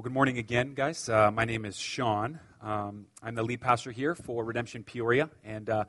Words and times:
Well, 0.00 0.04
good 0.04 0.14
morning 0.14 0.38
again, 0.38 0.72
guys. 0.72 1.10
Uh, 1.10 1.30
my 1.30 1.44
name 1.44 1.66
is 1.66 1.76
Sean. 1.76 2.40
Um, 2.62 3.04
I'm 3.22 3.34
the 3.34 3.42
lead 3.42 3.60
pastor 3.60 3.90
here 3.90 4.14
for 4.14 4.42
Redemption 4.46 4.82
Peoria, 4.82 5.28
and 5.44 5.68
uh, 5.68 5.84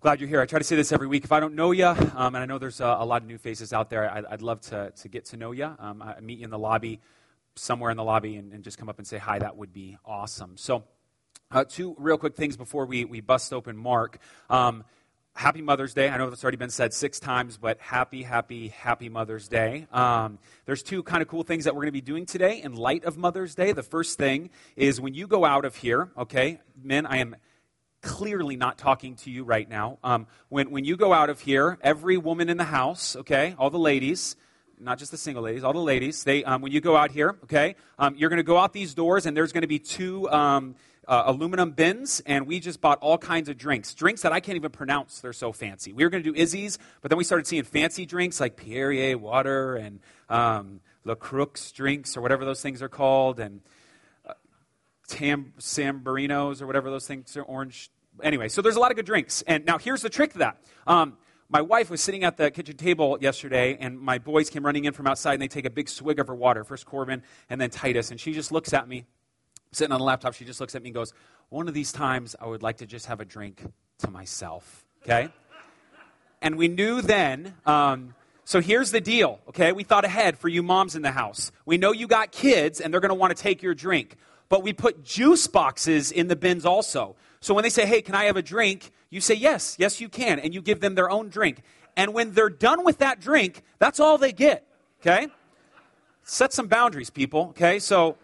glad 0.00 0.20
you're 0.20 0.28
here. 0.28 0.42
I 0.42 0.44
try 0.44 0.58
to 0.58 0.64
say 0.66 0.76
this 0.76 0.92
every 0.92 1.06
week. 1.06 1.24
If 1.24 1.32
I 1.32 1.40
don't 1.40 1.54
know 1.54 1.70
you, 1.70 1.86
um, 1.86 2.34
and 2.34 2.36
I 2.36 2.44
know 2.44 2.58
there's 2.58 2.82
a, 2.82 2.84
a, 2.84 3.06
lot 3.06 3.22
of 3.22 3.26
new 3.26 3.38
faces 3.38 3.72
out 3.72 3.88
there, 3.88 4.12
I'd, 4.12 4.26
I'd 4.26 4.42
love 4.42 4.60
to, 4.68 4.90
to 4.94 5.08
get 5.08 5.24
to 5.26 5.38
know 5.38 5.52
you. 5.52 5.74
Um, 5.78 6.02
I 6.02 6.20
meet 6.20 6.40
you 6.40 6.44
in 6.44 6.50
the 6.50 6.58
lobby, 6.58 7.00
somewhere 7.54 7.90
in 7.90 7.96
the 7.96 8.04
lobby, 8.04 8.36
and, 8.36 8.52
and, 8.52 8.62
just 8.62 8.76
come 8.76 8.90
up 8.90 8.98
and 8.98 9.06
say 9.06 9.16
hi. 9.16 9.38
That 9.38 9.56
would 9.56 9.72
be 9.72 9.96
awesome. 10.04 10.58
So, 10.58 10.84
uh, 11.50 11.64
two 11.64 11.96
real 11.98 12.18
quick 12.18 12.36
things 12.36 12.58
before 12.58 12.84
we, 12.84 13.06
we 13.06 13.22
bust 13.22 13.54
open 13.54 13.78
Mark. 13.78 14.18
Um, 14.50 14.84
happy 15.38 15.62
Mother's 15.62 15.94
Day. 15.94 16.08
I 16.08 16.18
know 16.18 16.28
that's 16.28 16.42
already 16.42 16.56
been 16.56 16.68
said 16.68 16.92
six 16.92 17.20
times, 17.20 17.58
but 17.58 17.78
happy, 17.78 18.24
happy, 18.24 18.68
happy 18.68 19.08
Mother's 19.08 19.46
Day. 19.46 19.86
Um, 19.92 20.40
there's 20.66 20.82
two 20.82 21.04
kind 21.04 21.22
of 21.22 21.28
cool 21.28 21.44
things 21.44 21.62
that 21.62 21.76
we're 21.76 21.82
going 21.82 21.88
to 21.88 21.92
be 21.92 22.00
doing 22.00 22.26
today 22.26 22.60
in 22.60 22.74
light 22.74 23.04
of 23.04 23.16
Mother's 23.16 23.54
Day. 23.54 23.70
The 23.70 23.84
first 23.84 24.18
thing 24.18 24.50
is 24.74 25.00
when 25.00 25.14
you 25.14 25.28
go 25.28 25.44
out 25.44 25.64
of 25.64 25.76
here, 25.76 26.10
okay, 26.18 26.60
men, 26.82 27.06
I 27.06 27.18
am 27.18 27.36
clearly 28.02 28.56
not 28.56 28.78
talking 28.78 29.14
to 29.14 29.30
you 29.30 29.44
right 29.44 29.68
now. 29.68 29.98
Um, 30.02 30.26
when, 30.48 30.72
when 30.72 30.84
you 30.84 30.96
go 30.96 31.12
out 31.12 31.30
of 31.30 31.38
here, 31.38 31.78
every 31.82 32.16
woman 32.16 32.48
in 32.48 32.56
the 32.56 32.64
house, 32.64 33.14
okay, 33.14 33.54
all 33.60 33.70
the 33.70 33.78
ladies, 33.78 34.34
not 34.80 34.98
just 34.98 35.12
the 35.12 35.16
single 35.16 35.44
ladies, 35.44 35.62
all 35.62 35.72
the 35.72 35.78
ladies, 35.78 36.24
they, 36.24 36.42
um, 36.42 36.62
when 36.62 36.72
you 36.72 36.80
go 36.80 36.96
out 36.96 37.12
here, 37.12 37.38
okay, 37.44 37.76
um, 38.00 38.16
you're 38.16 38.30
going 38.30 38.38
to 38.38 38.42
go 38.42 38.58
out 38.58 38.72
these 38.72 38.92
doors 38.92 39.24
and 39.24 39.36
there's 39.36 39.52
going 39.52 39.62
to 39.62 39.68
be 39.68 39.78
two 39.78 40.28
um, 40.30 40.74
uh, 41.08 41.22
aluminum 41.26 41.72
bins, 41.72 42.20
and 42.26 42.46
we 42.46 42.60
just 42.60 42.80
bought 42.80 42.98
all 43.00 43.16
kinds 43.16 43.48
of 43.48 43.56
drinks. 43.56 43.94
Drinks 43.94 44.22
that 44.22 44.32
I 44.32 44.40
can't 44.40 44.56
even 44.56 44.70
pronounce, 44.70 45.20
they're 45.20 45.32
so 45.32 45.52
fancy. 45.52 45.92
We 45.92 46.04
were 46.04 46.10
going 46.10 46.22
to 46.22 46.32
do 46.32 46.38
Izze's, 46.38 46.78
but 47.00 47.10
then 47.10 47.16
we 47.16 47.24
started 47.24 47.46
seeing 47.46 47.64
fancy 47.64 48.04
drinks 48.04 48.38
like 48.40 48.56
Perrier 48.56 49.16
water 49.16 49.76
and 49.76 50.00
um, 50.28 50.80
La 51.04 51.14
Croix 51.14 51.72
drinks, 51.74 52.16
or 52.16 52.20
whatever 52.20 52.44
those 52.44 52.60
things 52.60 52.82
are 52.82 52.90
called, 52.90 53.40
and 53.40 53.62
uh, 54.28 54.34
Tam- 55.08 55.54
Sambarinos, 55.58 56.60
or 56.60 56.66
whatever 56.66 56.90
those 56.90 57.06
things 57.06 57.34
are, 57.38 57.42
orange. 57.42 57.90
Anyway, 58.22 58.48
so 58.48 58.60
there's 58.60 58.76
a 58.76 58.80
lot 58.80 58.90
of 58.90 58.96
good 58.96 59.06
drinks. 59.06 59.42
And 59.46 59.64
now 59.64 59.78
here's 59.78 60.02
the 60.02 60.10
trick 60.10 60.32
to 60.32 60.38
that. 60.38 60.62
Um, 60.86 61.16
my 61.48 61.62
wife 61.62 61.88
was 61.88 62.02
sitting 62.02 62.24
at 62.24 62.36
the 62.36 62.50
kitchen 62.50 62.76
table 62.76 63.16
yesterday, 63.18 63.78
and 63.80 63.98
my 63.98 64.18
boys 64.18 64.50
came 64.50 64.66
running 64.66 64.84
in 64.84 64.92
from 64.92 65.06
outside, 65.06 65.34
and 65.34 65.42
they 65.42 65.48
take 65.48 65.64
a 65.64 65.70
big 65.70 65.88
swig 65.88 66.20
of 66.20 66.26
her 66.26 66.34
water. 66.34 66.64
First 66.64 66.84
Corbin, 66.84 67.22
and 67.48 67.58
then 67.58 67.70
Titus. 67.70 68.10
And 68.10 68.20
she 68.20 68.34
just 68.34 68.52
looks 68.52 68.74
at 68.74 68.86
me, 68.86 69.06
sitting 69.72 69.92
on 69.92 69.98
the 69.98 70.04
laptop, 70.04 70.34
she 70.34 70.44
just 70.44 70.60
looks 70.60 70.74
at 70.74 70.82
me 70.82 70.88
and 70.88 70.94
goes, 70.94 71.12
One 71.48 71.68
of 71.68 71.74
these 71.74 71.92
times 71.92 72.36
I 72.40 72.46
would 72.46 72.62
like 72.62 72.78
to 72.78 72.86
just 72.86 73.06
have 73.06 73.20
a 73.20 73.24
drink 73.24 73.64
to 73.98 74.10
myself. 74.10 74.84
Okay? 75.02 75.30
And 76.40 76.56
we 76.56 76.68
knew 76.68 77.02
then, 77.02 77.54
um, 77.66 78.14
so 78.44 78.60
here's 78.60 78.92
the 78.92 79.00
deal, 79.00 79.40
okay? 79.48 79.72
We 79.72 79.84
thought 79.84 80.04
ahead 80.04 80.38
for 80.38 80.48
you 80.48 80.62
moms 80.62 80.94
in 80.96 81.02
the 81.02 81.10
house. 81.10 81.52
We 81.66 81.76
know 81.76 81.92
you 81.92 82.06
got 82.06 82.32
kids 82.32 82.80
and 82.80 82.92
they're 82.92 83.00
going 83.00 83.10
to 83.10 83.14
want 83.14 83.36
to 83.36 83.42
take 83.42 83.62
your 83.62 83.74
drink. 83.74 84.16
But 84.48 84.62
we 84.62 84.72
put 84.72 85.04
juice 85.04 85.46
boxes 85.46 86.10
in 86.10 86.28
the 86.28 86.36
bins 86.36 86.64
also. 86.64 87.16
So 87.40 87.52
when 87.52 87.62
they 87.62 87.70
say, 87.70 87.84
hey, 87.84 88.00
can 88.00 88.14
I 88.14 88.24
have 88.24 88.36
a 88.36 88.42
drink? 88.42 88.90
You 89.10 89.20
say, 89.20 89.34
yes, 89.34 89.76
yes, 89.78 90.00
you 90.00 90.08
can. 90.08 90.38
And 90.38 90.54
you 90.54 90.62
give 90.62 90.80
them 90.80 90.94
their 90.94 91.10
own 91.10 91.28
drink. 91.28 91.60
And 91.96 92.14
when 92.14 92.32
they're 92.32 92.48
done 92.48 92.84
with 92.84 92.98
that 92.98 93.20
drink, 93.20 93.62
that's 93.78 94.00
all 94.00 94.16
they 94.16 94.32
get, 94.32 94.66
okay? 95.02 95.28
Set 96.22 96.52
some 96.52 96.68
boundaries, 96.68 97.10
people, 97.10 97.48
okay? 97.50 97.78
So 97.80 98.16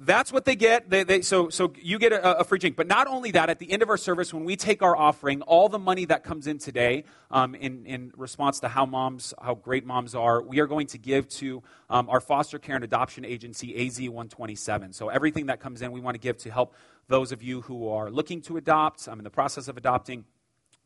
that's 0.00 0.32
what 0.32 0.44
they 0.44 0.56
get. 0.56 0.90
They, 0.90 1.04
they, 1.04 1.22
so, 1.22 1.48
so 1.48 1.72
you 1.80 1.98
get 1.98 2.12
a, 2.12 2.40
a, 2.40 2.44
free 2.44 2.58
drink. 2.58 2.76
But 2.76 2.86
not 2.86 3.06
only 3.06 3.30
that, 3.32 3.50
at 3.50 3.58
the 3.58 3.70
end 3.70 3.82
of 3.82 3.88
our 3.88 3.96
service, 3.96 4.32
when 4.32 4.44
we 4.44 4.56
take 4.56 4.82
our 4.82 4.96
offering, 4.96 5.42
all 5.42 5.68
the 5.68 5.78
money 5.78 6.04
that 6.06 6.24
comes 6.24 6.46
in 6.46 6.58
today, 6.58 7.04
um, 7.30 7.54
in, 7.54 7.86
in 7.86 8.12
response 8.16 8.60
to 8.60 8.68
how 8.68 8.86
moms, 8.86 9.34
how 9.40 9.54
great 9.54 9.86
moms 9.86 10.14
are, 10.14 10.42
we 10.42 10.60
are 10.60 10.66
going 10.66 10.86
to 10.88 10.98
give 10.98 11.28
to 11.28 11.62
um, 11.90 12.08
our 12.08 12.20
foster 12.20 12.58
care 12.58 12.74
and 12.74 12.84
adoption 12.84 13.24
agency, 13.24 13.74
AZ127. 13.74 14.94
So 14.94 15.08
everything 15.08 15.46
that 15.46 15.60
comes 15.60 15.82
in, 15.82 15.92
we 15.92 16.00
want 16.00 16.14
to 16.14 16.20
give 16.20 16.36
to 16.38 16.50
help 16.50 16.74
those 17.08 17.32
of 17.32 17.42
you 17.42 17.62
who 17.62 17.88
are 17.88 18.10
looking 18.10 18.40
to 18.42 18.56
adopt. 18.56 19.08
I'm 19.08 19.18
in 19.18 19.24
the 19.24 19.30
process 19.30 19.68
of 19.68 19.76
adopting 19.76 20.24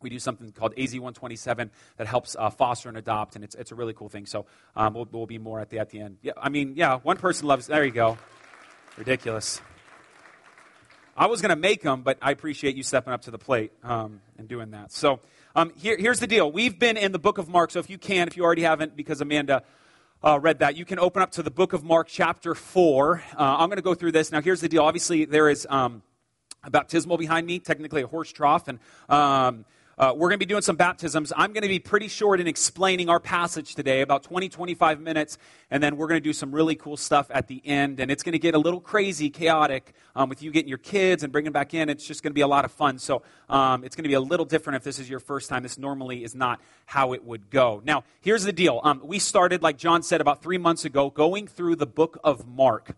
we 0.00 0.10
do 0.10 0.18
something 0.18 0.50
called 0.50 0.74
AZ127 0.74 1.70
that 1.96 2.06
helps 2.08 2.34
uh, 2.36 2.50
foster 2.50 2.88
and 2.88 2.98
adopt, 2.98 3.36
and 3.36 3.44
it's, 3.44 3.54
it's 3.54 3.70
a 3.70 3.74
really 3.76 3.92
cool 3.94 4.08
thing. 4.08 4.26
So 4.26 4.46
um, 4.74 4.94
we'll, 4.94 5.08
we'll 5.10 5.26
be 5.26 5.38
more 5.38 5.60
at 5.60 5.70
the 5.70 5.78
at 5.78 5.90
the 5.90 6.00
end. 6.00 6.18
Yeah, 6.22 6.32
I 6.36 6.48
mean, 6.48 6.74
yeah, 6.74 6.98
one 6.98 7.18
person 7.18 7.46
loves. 7.46 7.68
There 7.68 7.84
you 7.84 7.92
go. 7.92 8.18
Ridiculous. 8.98 9.62
I 11.16 11.26
was 11.26 11.40
going 11.40 11.50
to 11.50 11.56
make 11.56 11.82
them, 11.82 12.02
but 12.02 12.18
I 12.20 12.30
appreciate 12.30 12.76
you 12.76 12.82
stepping 12.82 13.14
up 13.14 13.22
to 13.22 13.30
the 13.30 13.38
plate 13.38 13.72
um, 13.82 14.20
and 14.36 14.46
doing 14.46 14.72
that. 14.72 14.92
So 14.92 15.20
um, 15.56 15.72
here, 15.76 15.96
here's 15.96 16.20
the 16.20 16.26
deal. 16.26 16.52
We've 16.52 16.78
been 16.78 16.98
in 16.98 17.10
the 17.10 17.18
book 17.18 17.38
of 17.38 17.48
Mark, 17.48 17.70
so 17.70 17.78
if 17.78 17.88
you 17.88 17.96
can, 17.96 18.28
if 18.28 18.36
you 18.36 18.44
already 18.44 18.62
haven't, 18.62 18.94
because 18.94 19.22
Amanda 19.22 19.62
uh, 20.22 20.38
read 20.38 20.58
that, 20.58 20.76
you 20.76 20.84
can 20.84 20.98
open 20.98 21.22
up 21.22 21.30
to 21.32 21.42
the 21.42 21.50
book 21.50 21.72
of 21.72 21.82
Mark, 21.82 22.06
chapter 22.08 22.54
4. 22.54 23.22
Uh, 23.32 23.36
I'm 23.38 23.68
going 23.68 23.76
to 23.76 23.82
go 23.82 23.94
through 23.94 24.12
this. 24.12 24.30
Now, 24.30 24.42
here's 24.42 24.60
the 24.60 24.68
deal. 24.68 24.82
Obviously, 24.82 25.24
there 25.24 25.48
is 25.48 25.66
um, 25.70 26.02
a 26.62 26.70
baptismal 26.70 27.16
behind 27.16 27.46
me, 27.46 27.60
technically 27.60 28.02
a 28.02 28.06
horse 28.06 28.30
trough, 28.30 28.68
and 28.68 28.78
um, 29.08 29.64
uh, 30.02 30.12
we're 30.12 30.28
going 30.28 30.40
to 30.40 30.44
be 30.44 30.48
doing 30.48 30.62
some 30.62 30.74
baptisms. 30.74 31.32
I'm 31.36 31.52
going 31.52 31.62
to 31.62 31.68
be 31.68 31.78
pretty 31.78 32.08
short 32.08 32.40
in 32.40 32.48
explaining 32.48 33.08
our 33.08 33.20
passage 33.20 33.76
today, 33.76 34.00
about 34.00 34.24
20, 34.24 34.48
25 34.48 35.00
minutes, 35.00 35.38
and 35.70 35.80
then 35.80 35.96
we're 35.96 36.08
going 36.08 36.20
to 36.20 36.24
do 36.24 36.32
some 36.32 36.50
really 36.50 36.74
cool 36.74 36.96
stuff 36.96 37.28
at 37.30 37.46
the 37.46 37.62
end. 37.64 38.00
And 38.00 38.10
it's 38.10 38.24
going 38.24 38.32
to 38.32 38.40
get 38.40 38.56
a 38.56 38.58
little 38.58 38.80
crazy, 38.80 39.30
chaotic 39.30 39.94
um, 40.16 40.28
with 40.28 40.42
you 40.42 40.50
getting 40.50 40.68
your 40.68 40.78
kids 40.78 41.22
and 41.22 41.32
bringing 41.32 41.52
back 41.52 41.72
in. 41.72 41.88
It's 41.88 42.04
just 42.04 42.24
going 42.24 42.32
to 42.32 42.34
be 42.34 42.40
a 42.40 42.48
lot 42.48 42.64
of 42.64 42.72
fun. 42.72 42.98
So 42.98 43.22
um, 43.48 43.84
it's 43.84 43.94
going 43.94 44.02
to 44.02 44.08
be 44.08 44.14
a 44.14 44.20
little 44.20 44.44
different 44.44 44.78
if 44.78 44.82
this 44.82 44.98
is 44.98 45.08
your 45.08 45.20
first 45.20 45.48
time. 45.48 45.62
This 45.62 45.78
normally 45.78 46.24
is 46.24 46.34
not 46.34 46.60
how 46.84 47.12
it 47.12 47.22
would 47.24 47.48
go. 47.48 47.80
Now, 47.84 48.02
here's 48.20 48.42
the 48.42 48.52
deal. 48.52 48.80
Um, 48.82 49.02
we 49.04 49.20
started, 49.20 49.62
like 49.62 49.78
John 49.78 50.02
said, 50.02 50.20
about 50.20 50.42
three 50.42 50.58
months 50.58 50.84
ago, 50.84 51.10
going 51.10 51.46
through 51.46 51.76
the 51.76 51.86
book 51.86 52.18
of 52.24 52.44
Mark. 52.44 52.96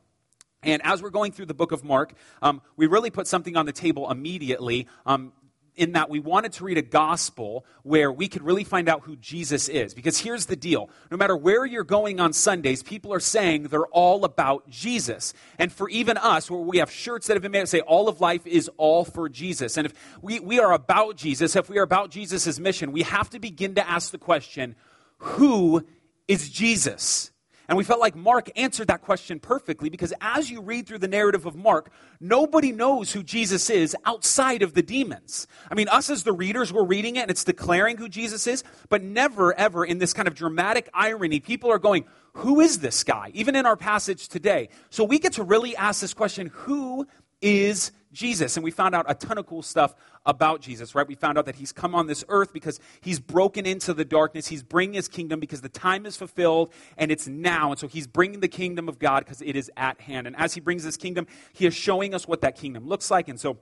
And 0.62 0.80
as 0.82 1.02
we're 1.02 1.10
going 1.10 1.32
through 1.32 1.46
the 1.46 1.54
book 1.54 1.72
of 1.72 1.84
Mark, 1.84 2.14
um, 2.40 2.62
we 2.78 2.86
really 2.86 3.10
put 3.10 3.26
something 3.26 3.58
on 3.58 3.66
the 3.66 3.72
table 3.72 4.10
immediately. 4.10 4.88
Um, 5.04 5.34
in 5.76 5.92
that 5.92 6.08
we 6.08 6.20
wanted 6.20 6.52
to 6.54 6.64
read 6.64 6.78
a 6.78 6.82
gospel 6.82 7.64
where 7.82 8.12
we 8.12 8.28
could 8.28 8.42
really 8.42 8.64
find 8.64 8.88
out 8.88 9.02
who 9.02 9.16
Jesus 9.16 9.68
is. 9.68 9.94
Because 9.94 10.18
here's 10.18 10.46
the 10.46 10.56
deal 10.56 10.90
no 11.10 11.16
matter 11.16 11.36
where 11.36 11.66
you're 11.66 11.84
going 11.84 12.20
on 12.20 12.32
Sundays, 12.32 12.82
people 12.82 13.12
are 13.12 13.20
saying 13.20 13.64
they're 13.64 13.86
all 13.86 14.24
about 14.24 14.68
Jesus. 14.68 15.34
And 15.58 15.72
for 15.72 15.88
even 15.88 16.16
us, 16.16 16.50
where 16.50 16.60
we 16.60 16.78
have 16.78 16.90
shirts 16.90 17.26
that 17.26 17.34
have 17.34 17.42
been 17.42 17.52
made 17.52 17.62
that 17.62 17.68
say, 17.68 17.80
all 17.80 18.08
of 18.08 18.20
life 18.20 18.46
is 18.46 18.70
all 18.76 19.04
for 19.04 19.28
Jesus. 19.28 19.76
And 19.76 19.86
if 19.86 19.92
we, 20.22 20.40
we 20.40 20.60
are 20.60 20.72
about 20.72 21.16
Jesus, 21.16 21.56
if 21.56 21.68
we 21.68 21.78
are 21.78 21.82
about 21.82 22.10
Jesus' 22.10 22.58
mission, 22.58 22.92
we 22.92 23.02
have 23.02 23.30
to 23.30 23.38
begin 23.38 23.74
to 23.74 23.88
ask 23.88 24.10
the 24.10 24.18
question 24.18 24.76
who 25.18 25.84
is 26.28 26.50
Jesus? 26.50 27.30
And 27.68 27.78
we 27.78 27.84
felt 27.84 28.00
like 28.00 28.14
Mark 28.14 28.50
answered 28.56 28.88
that 28.88 29.00
question 29.02 29.40
perfectly 29.40 29.88
because 29.88 30.12
as 30.20 30.50
you 30.50 30.60
read 30.60 30.86
through 30.86 30.98
the 30.98 31.08
narrative 31.08 31.46
of 31.46 31.56
Mark, 31.56 31.90
nobody 32.20 32.72
knows 32.72 33.12
who 33.12 33.22
Jesus 33.22 33.70
is 33.70 33.96
outside 34.04 34.62
of 34.62 34.74
the 34.74 34.82
demons. 34.82 35.46
I 35.70 35.74
mean, 35.74 35.88
us 35.88 36.10
as 36.10 36.24
the 36.24 36.32
readers, 36.32 36.72
we're 36.72 36.84
reading 36.84 37.16
it 37.16 37.20
and 37.20 37.30
it's 37.30 37.44
declaring 37.44 37.96
who 37.96 38.08
Jesus 38.08 38.46
is, 38.46 38.64
but 38.88 39.02
never, 39.02 39.54
ever 39.58 39.84
in 39.84 39.98
this 39.98 40.12
kind 40.12 40.28
of 40.28 40.34
dramatic 40.34 40.90
irony, 40.92 41.40
people 41.40 41.70
are 41.70 41.78
going, 41.78 42.04
Who 42.34 42.60
is 42.60 42.80
this 42.80 43.02
guy? 43.02 43.30
Even 43.32 43.56
in 43.56 43.64
our 43.64 43.76
passage 43.76 44.28
today. 44.28 44.68
So 44.90 45.04
we 45.04 45.18
get 45.18 45.34
to 45.34 45.42
really 45.42 45.74
ask 45.76 46.00
this 46.00 46.14
question 46.14 46.50
Who 46.54 47.06
is 47.44 47.92
Jesus. 48.12 48.56
And 48.56 48.64
we 48.64 48.70
found 48.70 48.94
out 48.94 49.04
a 49.08 49.14
ton 49.14 49.38
of 49.38 49.46
cool 49.46 49.62
stuff 49.62 49.94
about 50.24 50.60
Jesus, 50.60 50.94
right? 50.94 51.06
We 51.06 51.14
found 51.14 51.36
out 51.36 51.46
that 51.46 51.56
he's 51.56 51.72
come 51.72 51.94
on 51.94 52.06
this 52.06 52.24
earth 52.28 52.52
because 52.52 52.80
he's 53.00 53.20
broken 53.20 53.66
into 53.66 53.92
the 53.92 54.04
darkness. 54.04 54.46
He's 54.46 54.62
bringing 54.62 54.94
his 54.94 55.08
kingdom 55.08 55.40
because 55.40 55.60
the 55.60 55.68
time 55.68 56.06
is 56.06 56.16
fulfilled 56.16 56.72
and 56.96 57.12
it's 57.12 57.28
now. 57.28 57.70
And 57.70 57.78
so 57.78 57.86
he's 57.86 58.06
bringing 58.06 58.40
the 58.40 58.48
kingdom 58.48 58.88
of 58.88 58.98
God 58.98 59.24
because 59.24 59.42
it 59.42 59.56
is 59.56 59.70
at 59.76 60.00
hand. 60.00 60.26
And 60.26 60.34
as 60.36 60.54
he 60.54 60.60
brings 60.60 60.84
this 60.84 60.96
kingdom, 60.96 61.26
he 61.52 61.66
is 61.66 61.74
showing 61.74 62.14
us 62.14 62.26
what 62.26 62.40
that 62.40 62.56
kingdom 62.56 62.86
looks 62.86 63.10
like. 63.10 63.28
And 63.28 63.38
so 63.38 63.58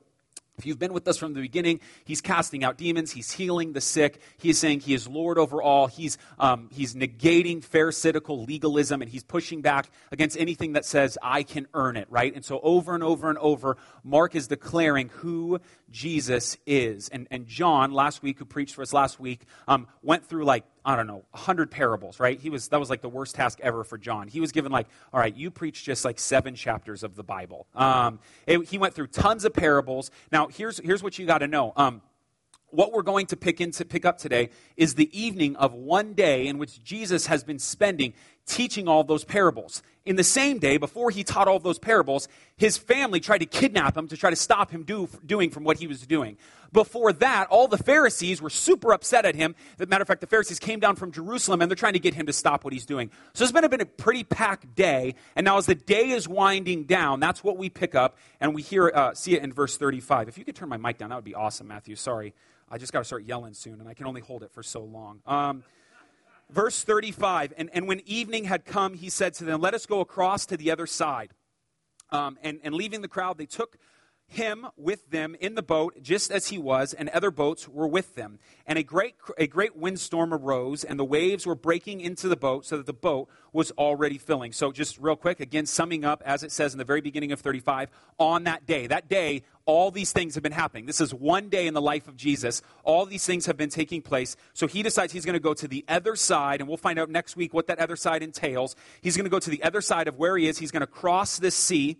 if 0.58 0.66
you've 0.66 0.78
been 0.78 0.92
with 0.92 1.08
us 1.08 1.16
from 1.16 1.32
the 1.32 1.40
beginning, 1.40 1.80
he's 2.04 2.20
casting 2.20 2.62
out 2.62 2.76
demons, 2.76 3.10
he's 3.10 3.32
healing 3.32 3.72
the 3.72 3.80
sick, 3.80 4.20
he's 4.36 4.58
saying 4.58 4.80
he 4.80 4.92
is 4.92 5.08
Lord 5.08 5.38
over 5.38 5.62
all, 5.62 5.86
he's, 5.86 6.18
um, 6.38 6.68
he's 6.70 6.94
negating 6.94 7.64
pharisaical 7.64 8.46
legalism, 8.46 9.00
and 9.00 9.10
he's 9.10 9.24
pushing 9.24 9.62
back 9.62 9.90
against 10.10 10.38
anything 10.38 10.74
that 10.74 10.84
says, 10.84 11.16
I 11.22 11.42
can 11.42 11.66
earn 11.72 11.96
it, 11.96 12.06
right? 12.10 12.34
And 12.34 12.44
so 12.44 12.60
over 12.62 12.94
and 12.94 13.02
over 13.02 13.30
and 13.30 13.38
over, 13.38 13.78
Mark 14.04 14.34
is 14.34 14.46
declaring 14.46 15.08
who 15.08 15.60
Jesus 15.90 16.58
is. 16.66 17.08
And, 17.08 17.26
and 17.30 17.46
John, 17.46 17.92
last 17.92 18.22
week, 18.22 18.38
who 18.38 18.44
preached 18.44 18.74
for 18.74 18.82
us 18.82 18.92
last 18.92 19.18
week, 19.18 19.46
um, 19.66 19.86
went 20.02 20.26
through 20.26 20.44
like, 20.44 20.64
I 20.84 20.96
don't 20.96 21.06
know, 21.06 21.24
100 21.30 21.70
parables, 21.70 22.18
right? 22.18 22.40
He 22.40 22.50
was, 22.50 22.68
that 22.68 22.80
was 22.80 22.90
like 22.90 23.02
the 23.02 23.08
worst 23.08 23.34
task 23.34 23.60
ever 23.62 23.84
for 23.84 23.98
John. 23.98 24.26
He 24.26 24.40
was 24.40 24.50
given 24.50 24.72
like, 24.72 24.88
all 25.12 25.20
right, 25.20 25.34
you 25.34 25.50
preach 25.50 25.84
just 25.84 26.04
like 26.04 26.18
seven 26.18 26.54
chapters 26.54 27.04
of 27.04 27.14
the 27.14 27.22
Bible. 27.22 27.66
Um, 27.74 28.18
it, 28.46 28.66
he 28.68 28.78
went 28.78 28.94
through 28.94 29.08
tons 29.08 29.44
of 29.44 29.52
parables. 29.52 30.10
Now, 30.32 30.48
here's, 30.48 30.78
here's 30.78 31.02
what 31.02 31.18
you 31.18 31.26
got 31.26 31.38
to 31.38 31.46
know. 31.46 31.72
Um, 31.76 32.02
what 32.72 32.90
we're 32.92 33.02
going 33.02 33.26
to 33.26 33.36
pick, 33.36 33.60
into, 33.60 33.84
pick 33.84 34.04
up 34.04 34.18
today 34.18 34.48
is 34.76 34.94
the 34.94 35.10
evening 35.18 35.56
of 35.56 35.74
one 35.74 36.14
day 36.14 36.46
in 36.46 36.58
which 36.58 36.82
Jesus 36.82 37.26
has 37.26 37.44
been 37.44 37.58
spending 37.58 38.14
teaching 38.46 38.88
all 38.88 39.04
those 39.04 39.24
parables. 39.24 39.82
In 40.04 40.16
the 40.16 40.24
same 40.24 40.58
day, 40.58 40.78
before 40.78 41.10
he 41.10 41.22
taught 41.22 41.46
all 41.46 41.60
those 41.60 41.78
parables, 41.78 42.26
his 42.56 42.76
family 42.76 43.20
tried 43.20 43.38
to 43.38 43.46
kidnap 43.46 43.96
him 43.96 44.08
to 44.08 44.16
try 44.16 44.30
to 44.30 44.36
stop 44.36 44.70
him 44.70 44.82
do, 44.82 45.08
doing 45.24 45.50
from 45.50 45.62
what 45.62 45.78
he 45.78 45.86
was 45.86 46.04
doing. 46.04 46.36
Before 46.72 47.12
that, 47.12 47.48
all 47.50 47.68
the 47.68 47.78
Pharisees 47.78 48.42
were 48.42 48.50
super 48.50 48.92
upset 48.92 49.24
at 49.24 49.36
him. 49.36 49.54
As 49.78 49.86
a 49.86 49.86
matter 49.86 50.02
of 50.02 50.08
fact, 50.08 50.22
the 50.22 50.26
Pharisees 50.26 50.58
came 50.58 50.80
down 50.80 50.96
from 50.96 51.12
Jerusalem 51.12 51.60
and 51.60 51.70
they're 51.70 51.76
trying 51.76 51.92
to 51.92 52.00
get 52.00 52.14
him 52.14 52.26
to 52.26 52.32
stop 52.32 52.64
what 52.64 52.72
he's 52.72 52.86
doing. 52.86 53.10
So 53.34 53.44
it's 53.44 53.52
been 53.52 53.62
a, 53.62 53.68
been 53.68 53.80
a 53.80 53.86
pretty 53.86 54.24
packed 54.24 54.74
day. 54.74 55.14
And 55.36 55.44
now, 55.44 55.58
as 55.58 55.66
the 55.66 55.74
day 55.74 56.10
is 56.10 56.26
winding 56.26 56.84
down, 56.84 57.20
that's 57.20 57.44
what 57.44 57.56
we 57.56 57.68
pick 57.68 57.94
up 57.94 58.16
and 58.40 58.54
we 58.54 58.62
hear, 58.62 58.90
uh, 58.92 59.14
see 59.14 59.36
it 59.36 59.42
in 59.44 59.52
verse 59.52 59.76
35. 59.76 60.28
If 60.28 60.38
you 60.38 60.44
could 60.44 60.56
turn 60.56 60.68
my 60.68 60.78
mic 60.78 60.98
down, 60.98 61.10
that 61.10 61.16
would 61.16 61.24
be 61.24 61.34
awesome, 61.34 61.68
Matthew. 61.68 61.94
Sorry. 61.94 62.34
I 62.72 62.78
just 62.78 62.90
got 62.90 63.00
to 63.00 63.04
start 63.04 63.24
yelling 63.24 63.52
soon, 63.52 63.80
and 63.80 63.88
I 63.88 63.92
can 63.92 64.06
only 64.06 64.22
hold 64.22 64.42
it 64.42 64.50
for 64.50 64.62
so 64.62 64.80
long. 64.80 65.20
Um, 65.26 65.62
verse 66.52 66.84
35 66.84 67.54
and, 67.56 67.70
and 67.72 67.88
when 67.88 68.00
evening 68.06 68.44
had 68.44 68.64
come, 68.64 68.94
he 68.94 69.08
said 69.10 69.34
to 69.34 69.44
them, 69.44 69.60
Let 69.60 69.74
us 69.74 69.86
go 69.86 70.00
across 70.00 70.46
to 70.46 70.56
the 70.56 70.70
other 70.70 70.86
side. 70.86 71.30
Um, 72.10 72.38
and, 72.42 72.60
and 72.62 72.74
leaving 72.74 73.00
the 73.00 73.08
crowd, 73.08 73.38
they 73.38 73.46
took 73.46 73.78
him 74.32 74.66
with 74.76 75.10
them 75.10 75.36
in 75.40 75.54
the 75.54 75.62
boat 75.62 76.02
just 76.02 76.30
as 76.30 76.48
he 76.48 76.58
was 76.58 76.94
and 76.94 77.08
other 77.10 77.30
boats 77.30 77.68
were 77.68 77.86
with 77.86 78.14
them. 78.14 78.38
And 78.66 78.78
a 78.78 78.82
great 78.82 79.14
a 79.38 79.46
great 79.46 79.76
windstorm 79.76 80.32
arose 80.32 80.84
and 80.84 80.98
the 80.98 81.04
waves 81.04 81.46
were 81.46 81.54
breaking 81.54 82.00
into 82.00 82.28
the 82.28 82.36
boat 82.36 82.64
so 82.64 82.76
that 82.76 82.86
the 82.86 82.92
boat 82.92 83.28
was 83.52 83.70
already 83.72 84.18
filling. 84.18 84.52
So 84.52 84.72
just 84.72 84.98
real 84.98 85.16
quick 85.16 85.40
again 85.40 85.66
summing 85.66 86.04
up 86.04 86.22
as 86.24 86.42
it 86.42 86.50
says 86.50 86.72
in 86.72 86.78
the 86.78 86.84
very 86.84 87.00
beginning 87.00 87.32
of 87.32 87.40
35 87.40 87.90
on 88.18 88.44
that 88.44 88.66
day 88.66 88.86
that 88.86 89.08
day 89.08 89.42
all 89.64 89.90
these 89.90 90.12
things 90.12 90.34
have 90.34 90.42
been 90.42 90.52
happening. 90.52 90.86
This 90.86 91.00
is 91.00 91.14
one 91.14 91.48
day 91.48 91.66
in 91.66 91.74
the 91.74 91.82
life 91.82 92.08
of 92.08 92.16
jesus. 92.16 92.62
All 92.84 93.06
these 93.06 93.24
things 93.24 93.46
have 93.46 93.56
been 93.56 93.70
taking 93.70 94.02
place. 94.02 94.36
So 94.54 94.66
he 94.66 94.82
decides 94.82 95.12
he's 95.12 95.24
going 95.24 95.34
to 95.34 95.40
go 95.40 95.54
to 95.54 95.68
the 95.68 95.84
other 95.88 96.16
side 96.16 96.60
and 96.60 96.68
we'll 96.68 96.78
find 96.78 96.98
out 96.98 97.10
next 97.10 97.36
week 97.36 97.52
what 97.52 97.66
that 97.66 97.78
other 97.78 97.96
side 97.96 98.22
entails. 98.22 98.76
He's 99.02 99.16
going 99.16 99.24
to 99.24 99.30
go 99.30 99.38
to 99.38 99.50
the 99.50 99.62
other 99.62 99.80
side 99.80 100.08
of 100.08 100.16
where 100.16 100.36
he 100.36 100.48
is. 100.48 100.58
He's 100.58 100.70
going 100.70 100.80
to 100.80 100.86
cross 100.86 101.38
this 101.38 101.54
sea 101.54 101.98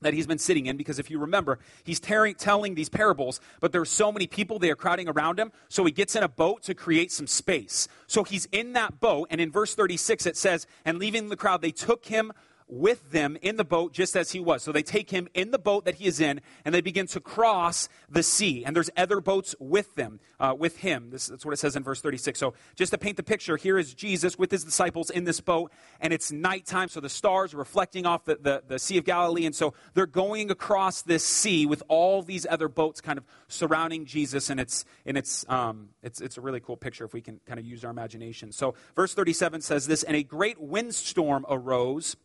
that 0.00 0.14
he's 0.14 0.26
been 0.26 0.38
sitting 0.38 0.66
in 0.66 0.76
because 0.76 0.98
if 0.98 1.10
you 1.10 1.18
remember 1.18 1.58
he's 1.84 2.00
tearing, 2.00 2.34
telling 2.34 2.74
these 2.74 2.88
parables 2.88 3.40
but 3.60 3.72
there 3.72 3.80
are 3.80 3.86
so 3.86 4.10
many 4.10 4.26
people 4.26 4.58
they 4.58 4.70
are 4.70 4.76
crowding 4.76 5.08
around 5.08 5.38
him 5.38 5.52
so 5.68 5.84
he 5.84 5.92
gets 5.92 6.16
in 6.16 6.22
a 6.22 6.28
boat 6.28 6.62
to 6.62 6.74
create 6.74 7.12
some 7.12 7.26
space. 7.26 7.88
So 8.06 8.24
he's 8.24 8.46
in 8.46 8.72
that 8.74 9.00
boat 9.00 9.28
and 9.30 9.40
in 9.40 9.50
verse 9.50 9.74
36 9.74 10.26
it 10.26 10.36
says 10.36 10.66
and 10.84 10.98
leaving 10.98 11.28
the 11.28 11.36
crowd 11.36 11.62
they 11.62 11.70
took 11.70 12.06
him 12.06 12.32
with 12.70 13.10
them 13.10 13.36
in 13.42 13.56
the 13.56 13.64
boat 13.64 13.92
just 13.92 14.16
as 14.16 14.30
he 14.30 14.40
was. 14.40 14.62
So 14.62 14.72
they 14.72 14.82
take 14.82 15.10
him 15.10 15.28
in 15.34 15.50
the 15.50 15.58
boat 15.58 15.84
that 15.84 15.96
he 15.96 16.06
is 16.06 16.20
in, 16.20 16.40
and 16.64 16.74
they 16.74 16.80
begin 16.80 17.06
to 17.08 17.20
cross 17.20 17.88
the 18.08 18.22
sea. 18.22 18.64
And 18.64 18.74
there's 18.74 18.90
other 18.96 19.20
boats 19.20 19.54
with 19.58 19.94
them, 19.96 20.20
uh, 20.38 20.54
with 20.56 20.78
him. 20.78 21.10
This, 21.10 21.26
that's 21.26 21.44
what 21.44 21.52
it 21.52 21.58
says 21.58 21.76
in 21.76 21.82
verse 21.82 22.00
36. 22.00 22.38
So 22.38 22.54
just 22.76 22.92
to 22.92 22.98
paint 22.98 23.16
the 23.16 23.22
picture, 23.22 23.56
here 23.56 23.78
is 23.78 23.94
Jesus 23.94 24.38
with 24.38 24.50
his 24.50 24.64
disciples 24.64 25.10
in 25.10 25.24
this 25.24 25.40
boat, 25.40 25.72
and 26.00 26.12
it's 26.12 26.30
nighttime, 26.30 26.88
so 26.88 27.00
the 27.00 27.08
stars 27.08 27.54
are 27.54 27.58
reflecting 27.58 28.06
off 28.06 28.24
the, 28.24 28.38
the, 28.40 28.62
the 28.66 28.78
Sea 28.78 28.98
of 28.98 29.04
Galilee. 29.04 29.46
And 29.46 29.54
so 29.54 29.74
they're 29.94 30.06
going 30.06 30.50
across 30.50 31.02
this 31.02 31.24
sea 31.24 31.66
with 31.66 31.82
all 31.88 32.22
these 32.22 32.46
other 32.48 32.68
boats 32.68 33.00
kind 33.00 33.18
of 33.18 33.24
surrounding 33.48 34.04
Jesus, 34.06 34.50
and 34.50 34.60
it's, 34.60 34.84
and 35.04 35.18
it's, 35.18 35.44
um, 35.48 35.88
it's, 36.02 36.20
it's 36.20 36.36
a 36.36 36.40
really 36.40 36.60
cool 36.60 36.76
picture 36.76 37.04
if 37.04 37.12
we 37.12 37.20
can 37.20 37.40
kind 37.46 37.58
of 37.58 37.66
use 37.66 37.84
our 37.84 37.90
imagination. 37.90 38.52
So 38.52 38.74
verse 38.94 39.14
37 39.14 39.60
says 39.60 39.86
this, 39.86 40.02
and 40.02 40.16
a 40.16 40.22
great 40.22 40.60
windstorm 40.60 41.44
arose 41.48 42.16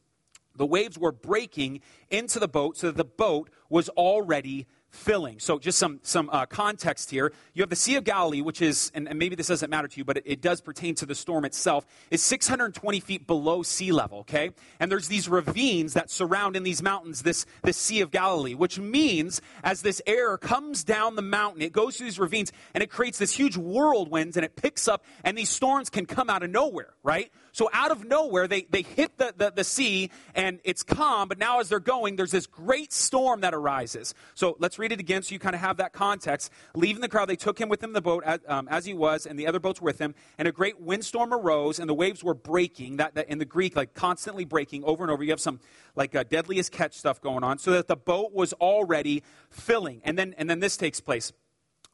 the 0.56 0.66
waves 0.66 0.98
were 0.98 1.12
breaking 1.12 1.82
into 2.10 2.40
the 2.40 2.48
boat 2.48 2.78
so 2.78 2.88
that 2.88 2.98
the 2.98 3.06
boat 3.06 3.50
was 3.70 3.90
already 3.90 4.68
filling. 4.96 5.40
So, 5.40 5.60
just 5.60 5.78
some, 5.78 6.00
some 6.04 6.30
uh, 6.32 6.46
context 6.46 7.12
here. 7.12 7.34
You 7.54 7.62
have 7.62 7.70
the 7.70 7.76
Sea 7.76 7.98
of 7.98 8.04
Galilee, 8.04 8.42
which 8.42 8.62
is, 8.62 8.92
and, 8.96 9.08
and 9.08 9.20
maybe 9.20 9.36
this 9.36 9.48
doesn't 9.48 9.70
matter 9.70 9.88
to 9.88 9.98
you, 9.98 10.06
but 10.06 10.18
it, 10.18 10.24
it, 10.26 10.42
does 10.42 10.62
pertain 10.62 10.96
to 10.96 11.06
the 11.06 11.16
storm 11.16 11.46
itself, 11.46 11.86
is 12.10 12.24
620 12.24 13.00
feet 13.00 13.28
below 13.28 13.62
sea 13.62 13.92
level, 13.92 14.20
okay? 14.20 14.52
And 14.80 14.92
there's 14.92 15.08
these 15.08 15.28
ravines 15.28 15.94
that 15.94 16.10
surround 16.10 16.56
in 16.56 16.64
these 16.64 16.82
mountains 16.82 17.24
this, 17.24 17.46
this 17.64 17.78
Sea 17.78 18.02
of 18.02 18.12
Galilee, 18.12 18.56
which 18.56 18.80
means 18.80 19.42
as 19.64 19.82
this 19.82 20.02
air 20.08 20.38
comes 20.38 20.84
down 20.84 21.16
the 21.16 21.22
mountain, 21.22 21.62
it 21.62 21.74
goes 21.74 21.98
through 21.98 22.08
these 22.08 22.20
ravines 22.20 22.52
and 22.74 22.82
it 22.82 22.90
creates 22.90 23.18
this 23.18 23.34
huge 23.34 23.56
whirlwinds 23.56 24.38
and 24.38 24.46
it 24.46 24.56
picks 24.56 24.88
up, 24.88 25.04
and 25.24 25.38
these 25.38 25.50
storms 25.50 25.90
can 25.90 26.06
come 26.06 26.30
out 26.30 26.44
of 26.44 26.50
nowhere, 26.50 26.94
right? 27.04 27.32
So, 27.56 27.70
out 27.72 27.90
of 27.92 28.04
nowhere, 28.04 28.50
they, 28.50 28.64
they 28.64 28.82
hit 28.82 29.18
the, 29.18 29.34
the, 29.38 29.50
the 29.50 29.64
sea 29.64 30.12
and 30.36 30.60
it's 30.66 30.84
calm, 30.84 31.30
but 31.30 31.38
now 31.38 31.62
as 31.62 31.70
they're 31.70 31.80
going, 31.80 32.18
there's 32.18 32.32
this 32.32 32.48
great 32.48 32.92
storm 32.92 33.40
that 33.42 33.54
arises. 33.54 34.14
So, 34.34 34.58
let's 34.60 34.78
read 34.78 34.92
it 34.92 35.00
again 35.00 35.24
so 35.24 35.32
you 35.32 35.40
kind 35.40 35.56
of 35.56 35.62
have 35.62 35.78
that 35.78 35.94
context. 35.94 36.52
Leaving 36.74 37.00
the 37.02 37.08
crowd, 37.08 37.30
they 37.30 37.38
took 37.38 37.58
him 37.58 37.70
with 37.70 37.80
them 37.80 37.92
in 37.92 37.94
the 37.94 38.02
boat 38.02 38.26
as, 38.26 38.42
um, 38.50 38.68
as 38.68 38.84
he 38.84 38.94
was, 38.94 39.26
and 39.26 39.40
the 39.40 39.48
other 39.48 39.62
boats 39.62 39.82
with 39.82 40.00
him. 40.00 40.16
And 40.38 40.50
a 40.50 40.52
great 40.52 40.82
windstorm 40.82 41.34
arose, 41.34 41.80
and 41.80 41.90
the 41.90 41.94
waves 41.94 42.26
were 42.26 42.34
breaking. 42.34 42.98
That, 42.98 43.16
that 43.16 43.30
in 43.30 43.38
the 43.38 43.46
Greek, 43.46 43.78
like 43.78 43.94
constantly 43.94 44.44
breaking 44.44 44.84
over 44.84 45.06
and 45.06 45.10
over. 45.10 45.24
You 45.24 45.32
have 45.32 45.40
some 45.40 45.62
like 45.96 46.14
uh, 46.14 46.26
deadliest 46.30 46.74
catch 46.74 46.96
stuff 46.96 47.22
going 47.22 47.46
on, 47.46 47.58
so 47.58 47.72
that 47.72 47.88
the 47.88 47.96
boat 47.96 48.34
was 48.34 48.52
already 48.52 49.24
filling. 49.50 50.02
And 50.04 50.20
then, 50.20 50.36
and 50.38 50.50
then 50.50 50.60
this 50.60 50.76
takes 50.76 51.00
place. 51.00 51.32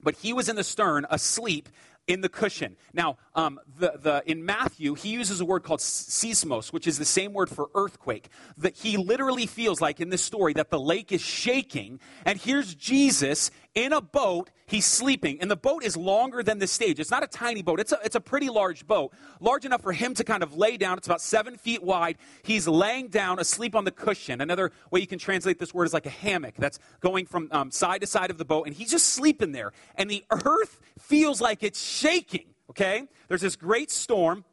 But 0.03 0.15
he 0.15 0.33
was 0.33 0.49
in 0.49 0.55
the 0.55 0.63
stern, 0.63 1.05
asleep, 1.09 1.69
in 2.11 2.19
the 2.19 2.27
cushion. 2.27 2.75
Now, 2.93 3.17
um, 3.35 3.57
the, 3.79 3.93
the, 3.97 4.23
in 4.25 4.43
Matthew, 4.45 4.95
he 4.95 5.09
uses 5.09 5.39
a 5.39 5.45
word 5.45 5.63
called 5.63 5.79
seismos, 5.79 6.73
which 6.73 6.85
is 6.85 6.97
the 6.97 7.05
same 7.05 7.31
word 7.31 7.49
for 7.49 7.69
earthquake. 7.73 8.27
That 8.57 8.75
he 8.75 8.97
literally 8.97 9.45
feels 9.45 9.79
like 9.79 10.01
in 10.01 10.09
this 10.09 10.21
story 10.21 10.51
that 10.53 10.69
the 10.69 10.79
lake 10.79 11.13
is 11.13 11.21
shaking, 11.21 12.01
and 12.25 12.37
here's 12.37 12.75
Jesus 12.75 13.49
in 13.73 13.93
a 13.93 14.01
boat. 14.01 14.49
He's 14.65 14.85
sleeping, 14.85 15.41
and 15.41 15.51
the 15.51 15.57
boat 15.57 15.83
is 15.83 15.97
longer 15.97 16.43
than 16.43 16.59
the 16.59 16.67
stage. 16.67 16.99
It's 16.99 17.11
not 17.11 17.23
a 17.23 17.27
tiny 17.27 17.61
boat, 17.61 17.79
it's 17.79 17.91
a, 17.91 17.99
it's 18.03 18.15
a 18.15 18.21
pretty 18.21 18.49
large 18.49 18.87
boat, 18.87 19.13
large 19.39 19.65
enough 19.65 19.81
for 19.81 19.93
him 19.93 20.13
to 20.15 20.23
kind 20.23 20.43
of 20.43 20.55
lay 20.55 20.77
down. 20.77 20.97
It's 20.97 21.07
about 21.07 21.21
seven 21.21 21.57
feet 21.57 21.83
wide. 21.83 22.17
He's 22.43 22.67
laying 22.67 23.07
down 23.07 23.39
asleep 23.39 23.75
on 23.75 23.83
the 23.85 23.91
cushion. 23.91 24.41
Another 24.41 24.71
way 24.89 24.99
you 24.99 25.07
can 25.07 25.19
translate 25.19 25.59
this 25.59 25.73
word 25.73 25.85
is 25.85 25.93
like 25.93 26.05
a 26.05 26.09
hammock 26.09 26.55
that's 26.57 26.79
going 26.99 27.25
from 27.25 27.49
um, 27.51 27.71
side 27.71 28.01
to 28.01 28.07
side 28.07 28.31
of 28.31 28.37
the 28.37 28.45
boat, 28.45 28.67
and 28.67 28.75
he's 28.75 28.91
just 28.91 29.07
sleeping 29.09 29.51
there. 29.51 29.71
And 29.95 30.09
the 30.09 30.23
earth 30.29 30.79
feels 30.99 31.41
like 31.41 31.63
it's 31.63 31.79
shaking, 32.01 32.47
okay? 32.69 33.07
There's 33.27 33.41
this 33.41 33.55
great 33.55 33.91
storm. 33.91 34.43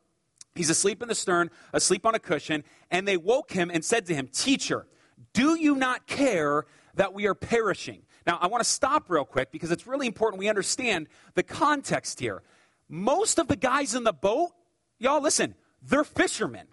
He's 0.55 0.71
asleep 0.71 1.03
in 1.03 1.09
the 1.09 1.15
stern, 1.15 1.50
asleep 1.73 2.05
on 2.05 2.15
a 2.15 2.19
cushion, 2.19 2.65
and 2.91 3.06
they 3.06 3.17
woke 3.17 3.53
him 3.53 3.71
and 3.73 3.85
said 3.85 4.06
to 4.06 4.15
him, 4.15 4.29
Teacher, 4.29 4.87
do 5.33 5.59
you 5.59 5.75
not 5.75 6.06
care 6.06 6.67
that 6.95 7.15
we 7.15 7.27
are 7.27 7.35
perishing? 7.35 8.03
Now, 8.27 8.39
I 8.41 8.49
want 8.49 8.62
to 8.62 8.69
stop 8.69 9.09
real 9.09 9.25
quick 9.25 9.50
because 9.50 9.71
it's 9.71 9.87
really 9.87 10.06
important 10.06 10.39
we 10.39 10.49
understand 10.49 11.09
the 11.35 11.43
context 11.43 12.21
here. 12.21 12.43
Most 12.89 13.39
of 13.39 13.49
the 13.49 13.56
guys 13.56 13.95
in 13.95 14.05
the 14.05 14.12
boat, 14.12 14.50
y'all 14.99 15.23
listen, 15.23 15.55
they're 15.83 16.05
fishermen. 16.05 16.67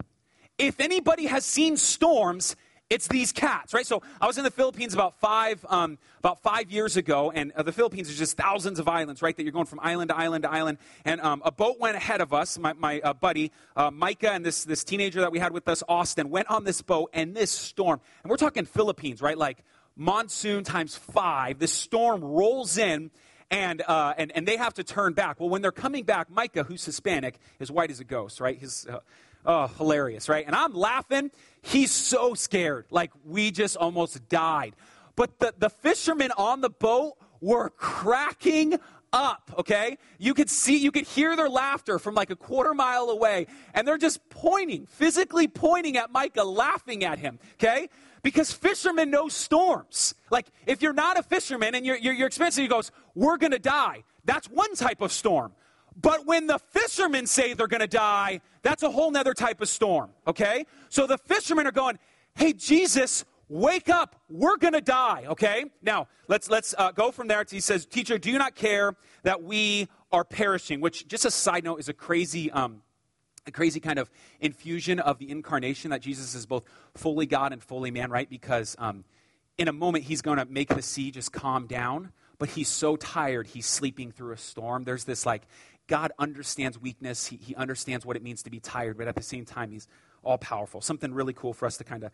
If 0.58 0.80
anybody 0.80 1.26
has 1.26 1.44
seen 1.44 1.76
storms, 1.76 2.56
it's 2.88 3.08
these 3.08 3.32
cats, 3.32 3.74
right? 3.74 3.86
So 3.86 4.02
I 4.20 4.26
was 4.26 4.38
in 4.38 4.44
the 4.44 4.50
Philippines 4.50 4.94
about 4.94 5.18
five, 5.18 5.64
um, 5.68 5.98
about 6.20 6.40
five 6.42 6.70
years 6.70 6.96
ago, 6.96 7.32
and 7.34 7.52
uh, 7.52 7.62
the 7.62 7.72
Philippines 7.72 8.08
is 8.08 8.16
just 8.16 8.36
thousands 8.36 8.78
of 8.78 8.86
islands, 8.86 9.22
right? 9.22 9.36
That 9.36 9.42
you're 9.42 9.52
going 9.52 9.66
from 9.66 9.80
island 9.82 10.10
to 10.10 10.16
island 10.16 10.42
to 10.44 10.50
island. 10.50 10.78
And 11.04 11.20
um, 11.20 11.42
a 11.44 11.50
boat 11.50 11.80
went 11.80 11.96
ahead 11.96 12.20
of 12.20 12.32
us. 12.32 12.58
My, 12.58 12.74
my 12.74 13.00
uh, 13.00 13.12
buddy 13.12 13.50
uh, 13.74 13.90
Micah 13.90 14.30
and 14.30 14.46
this 14.46 14.64
this 14.64 14.84
teenager 14.84 15.20
that 15.20 15.32
we 15.32 15.40
had 15.40 15.52
with 15.52 15.68
us, 15.68 15.82
Austin, 15.88 16.30
went 16.30 16.48
on 16.48 16.64
this 16.64 16.80
boat, 16.80 17.10
and 17.12 17.34
this 17.34 17.50
storm, 17.50 18.00
and 18.22 18.30
we're 18.30 18.36
talking 18.36 18.64
Philippines, 18.64 19.20
right? 19.20 19.36
Like 19.36 19.64
monsoon 19.96 20.62
times 20.62 20.94
five. 20.94 21.58
This 21.58 21.72
storm 21.72 22.22
rolls 22.22 22.78
in, 22.78 23.10
and, 23.50 23.82
uh, 23.86 24.14
and, 24.16 24.30
and 24.36 24.46
they 24.46 24.56
have 24.56 24.74
to 24.74 24.84
turn 24.84 25.14
back. 25.14 25.40
Well, 25.40 25.48
when 25.48 25.62
they're 25.62 25.72
coming 25.72 26.04
back, 26.04 26.30
Micah, 26.30 26.64
who's 26.64 26.84
Hispanic, 26.84 27.38
is 27.58 27.70
white 27.70 27.90
as 27.90 27.98
a 27.98 28.04
ghost, 28.04 28.40
right? 28.40 28.58
He's, 28.58 28.86
uh, 28.86 29.00
oh, 29.46 29.68
hilarious, 29.78 30.28
right? 30.28 30.46
And 30.46 30.54
I'm 30.54 30.74
laughing. 30.74 31.30
He's 31.62 31.90
so 31.90 32.34
scared. 32.34 32.86
Like, 32.90 33.12
we 33.24 33.50
just 33.50 33.76
almost 33.76 34.28
died. 34.28 34.74
But 35.14 35.38
the, 35.38 35.54
the 35.58 35.70
fishermen 35.70 36.32
on 36.36 36.60
the 36.60 36.70
boat 36.70 37.16
were 37.40 37.70
cracking 37.70 38.78
up, 39.12 39.54
okay? 39.58 39.98
You 40.18 40.34
could 40.34 40.50
see, 40.50 40.76
you 40.76 40.90
could 40.90 41.06
hear 41.06 41.36
their 41.36 41.48
laughter 41.48 41.98
from 41.98 42.14
like 42.14 42.30
a 42.30 42.36
quarter 42.36 42.74
mile 42.74 43.08
away, 43.08 43.46
and 43.72 43.86
they're 43.86 43.98
just 43.98 44.28
pointing, 44.28 44.86
physically 44.86 45.48
pointing 45.48 45.96
at 45.96 46.10
Micah, 46.10 46.44
laughing 46.44 47.04
at 47.04 47.18
him, 47.18 47.38
okay? 47.54 47.88
Because 48.22 48.52
fishermen 48.52 49.10
know 49.10 49.28
storms. 49.28 50.14
Like, 50.30 50.46
if 50.66 50.82
you're 50.82 50.92
not 50.92 51.18
a 51.18 51.22
fisherman 51.22 51.74
and 51.74 51.86
you're, 51.86 51.96
you're, 51.96 52.12
you're 52.12 52.26
experiencing, 52.26 52.62
he 52.62 52.68
goes, 52.68 52.90
We're 53.14 53.38
to 53.38 53.58
die. 53.58 54.04
That's 54.24 54.48
one 54.48 54.74
type 54.74 55.00
of 55.00 55.12
storm. 55.12 55.52
But 56.00 56.26
when 56.26 56.46
the 56.46 56.58
fishermen 56.58 57.26
say 57.26 57.54
they're 57.54 57.66
going 57.66 57.80
to 57.80 57.86
die, 57.86 58.40
that's 58.62 58.82
a 58.82 58.90
whole 58.90 59.10
nother 59.10 59.34
type 59.34 59.60
of 59.60 59.68
storm, 59.68 60.10
okay? 60.26 60.66
So 60.88 61.06
the 61.06 61.18
fishermen 61.18 61.66
are 61.66 61.72
going, 61.72 61.98
Hey, 62.34 62.52
Jesus, 62.52 63.24
wake 63.48 63.88
up. 63.88 64.16
We're 64.28 64.58
going 64.58 64.74
to 64.74 64.82
die, 64.82 65.24
okay? 65.28 65.64
Now, 65.82 66.08
let's, 66.28 66.50
let's 66.50 66.74
uh, 66.76 66.92
go 66.92 67.10
from 67.10 67.28
there. 67.28 67.44
He 67.48 67.60
says, 67.60 67.86
Teacher, 67.86 68.18
do 68.18 68.30
you 68.30 68.38
not 68.38 68.54
care 68.54 68.94
that 69.22 69.42
we 69.42 69.88
are 70.12 70.24
perishing? 70.24 70.82
Which, 70.82 71.08
just 71.08 71.24
a 71.24 71.30
side 71.30 71.64
note, 71.64 71.80
is 71.80 71.88
a 71.88 71.94
crazy 71.94 72.50
um, 72.50 72.82
a 73.46 73.52
crazy 73.52 73.80
kind 73.80 73.98
of 73.98 74.10
infusion 74.40 74.98
of 74.98 75.18
the 75.18 75.30
incarnation 75.30 75.92
that 75.92 76.02
Jesus 76.02 76.34
is 76.34 76.46
both 76.46 76.64
fully 76.94 77.26
God 77.26 77.52
and 77.52 77.62
fully 77.62 77.90
man, 77.90 78.10
right? 78.10 78.28
Because 78.28 78.74
um, 78.78 79.04
in 79.56 79.68
a 79.68 79.72
moment 79.72 80.04
he's 80.04 80.22
going 80.22 80.38
to 80.38 80.44
make 80.46 80.68
the 80.68 80.82
sea 80.82 81.10
just 81.10 81.32
calm 81.32 81.66
down, 81.66 82.12
but 82.38 82.50
he's 82.50 82.68
so 82.68 82.96
tired 82.96 83.46
he's 83.46 83.66
sleeping 83.66 84.10
through 84.10 84.32
a 84.32 84.36
storm. 84.36 84.84
There's 84.84 85.04
this 85.04 85.24
like, 85.24 85.42
God 85.86 86.12
understands 86.18 86.78
weakness, 86.80 87.26
he, 87.26 87.36
he 87.36 87.54
understands 87.54 88.04
what 88.04 88.16
it 88.16 88.22
means 88.22 88.42
to 88.42 88.50
be 88.50 88.60
tired, 88.60 88.98
but 88.98 89.08
at 89.08 89.14
the 89.14 89.22
same 89.22 89.44
time, 89.44 89.70
he's 89.70 89.88
all 90.22 90.38
powerful. 90.38 90.80
Something 90.80 91.14
really 91.14 91.32
cool 91.32 91.52
for 91.52 91.66
us 91.66 91.76
to 91.78 91.84
kind 91.84 92.04
of 92.04 92.12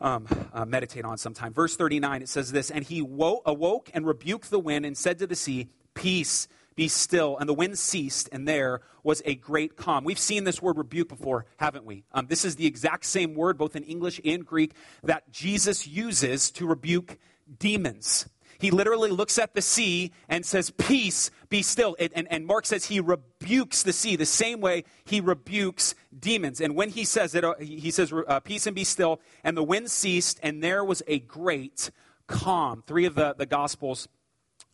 um, 0.00 0.26
uh, 0.52 0.64
meditate 0.64 1.04
on 1.04 1.18
sometime. 1.18 1.52
Verse 1.52 1.76
39, 1.76 2.22
it 2.22 2.28
says 2.28 2.52
this 2.52 2.70
And 2.70 2.84
he 2.84 3.02
wo- 3.02 3.42
awoke 3.44 3.90
and 3.94 4.06
rebuked 4.06 4.50
the 4.50 4.58
wind 4.58 4.86
and 4.86 4.96
said 4.96 5.18
to 5.18 5.26
the 5.26 5.34
sea, 5.34 5.68
Peace, 5.94 6.48
be 6.76 6.86
still. 6.86 7.36
And 7.38 7.48
the 7.48 7.54
wind 7.54 7.78
ceased, 7.78 8.28
and 8.30 8.46
there 8.46 8.80
was 9.02 9.20
a 9.24 9.34
great 9.34 9.76
calm. 9.76 10.04
We've 10.04 10.18
seen 10.18 10.44
this 10.44 10.62
word 10.62 10.78
rebuke 10.78 11.08
before, 11.08 11.46
haven't 11.56 11.84
we? 11.84 12.04
Um, 12.12 12.26
this 12.28 12.44
is 12.44 12.56
the 12.56 12.66
exact 12.66 13.04
same 13.04 13.34
word, 13.34 13.58
both 13.58 13.74
in 13.74 13.82
English 13.82 14.20
and 14.24 14.46
Greek, 14.46 14.74
that 15.02 15.32
Jesus 15.32 15.88
uses 15.88 16.50
to 16.52 16.66
rebuke 16.66 17.18
demons. 17.58 18.28
He 18.58 18.72
literally 18.72 19.10
looks 19.10 19.38
at 19.38 19.54
the 19.54 19.62
sea 19.62 20.12
and 20.28 20.44
says, 20.44 20.70
Peace, 20.70 21.30
be 21.48 21.62
still. 21.62 21.96
And, 21.98 22.10
and, 22.14 22.30
and, 22.30 22.46
Mark 22.46 22.66
says 22.66 22.86
he 22.86 22.98
rebukes 22.98 23.84
the 23.84 23.92
sea 23.92 24.16
the 24.16 24.26
same 24.26 24.60
way 24.60 24.84
he 25.04 25.20
rebukes 25.20 25.94
demons. 26.18 26.60
And 26.60 26.74
when 26.74 26.90
he 26.90 27.04
says 27.04 27.34
it, 27.34 27.44
uh, 27.44 27.54
he 27.60 27.90
says, 27.92 28.12
uh, 28.12 28.40
Peace 28.40 28.66
and 28.66 28.74
be 28.74 28.84
still. 28.84 29.20
And 29.44 29.56
the 29.56 29.62
wind 29.62 29.90
ceased, 29.90 30.40
and 30.42 30.62
there 30.62 30.84
was 30.84 31.02
a 31.06 31.20
great 31.20 31.90
calm. 32.26 32.82
Three 32.86 33.06
of 33.06 33.14
the, 33.14 33.34
the 33.34 33.46
Gospels. 33.46 34.08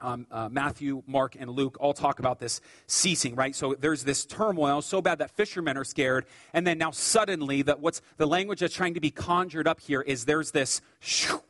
Um, 0.00 0.26
uh, 0.30 0.48
Matthew, 0.50 1.02
Mark, 1.06 1.36
and 1.38 1.48
Luke 1.48 1.78
all 1.80 1.94
talk 1.94 2.18
about 2.18 2.38
this 2.38 2.60
ceasing, 2.86 3.36
right? 3.36 3.54
So 3.54 3.74
there's 3.78 4.04
this 4.04 4.26
turmoil 4.26 4.82
so 4.82 5.00
bad 5.00 5.18
that 5.18 5.30
fishermen 5.30 5.78
are 5.78 5.84
scared, 5.84 6.26
and 6.52 6.66
then 6.66 6.76
now 6.78 6.90
suddenly, 6.90 7.62
that 7.62 7.80
what's 7.80 8.02
the 8.18 8.26
language 8.26 8.60
that's 8.60 8.74
trying 8.74 8.94
to 8.94 9.00
be 9.00 9.10
conjured 9.10 9.66
up 9.66 9.80
here 9.80 10.02
is 10.02 10.24
there's 10.24 10.50
this 10.50 10.82
shoo, 10.98 11.40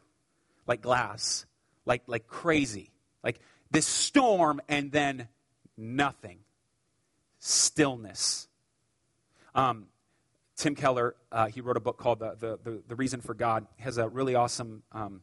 like 0.68 0.82
glass, 0.82 1.46
like, 1.86 2.02
like 2.06 2.26
crazy. 2.26 2.90
Like 3.22 3.40
this 3.70 3.86
storm 3.86 4.60
and 4.68 4.92
then 4.92 5.28
nothing. 5.76 6.38
Stillness. 7.38 8.48
Um, 9.54 9.86
Tim 10.56 10.74
Keller, 10.74 11.16
uh, 11.32 11.46
he 11.46 11.60
wrote 11.60 11.76
a 11.76 11.80
book 11.80 11.98
called 11.98 12.20
the, 12.20 12.36
the, 12.38 12.58
the, 12.62 12.82
the, 12.88 12.94
Reason 12.94 13.20
for 13.20 13.34
God. 13.34 13.66
has 13.78 13.98
a 13.98 14.08
really 14.08 14.34
awesome 14.34 14.82
um, 14.92 15.20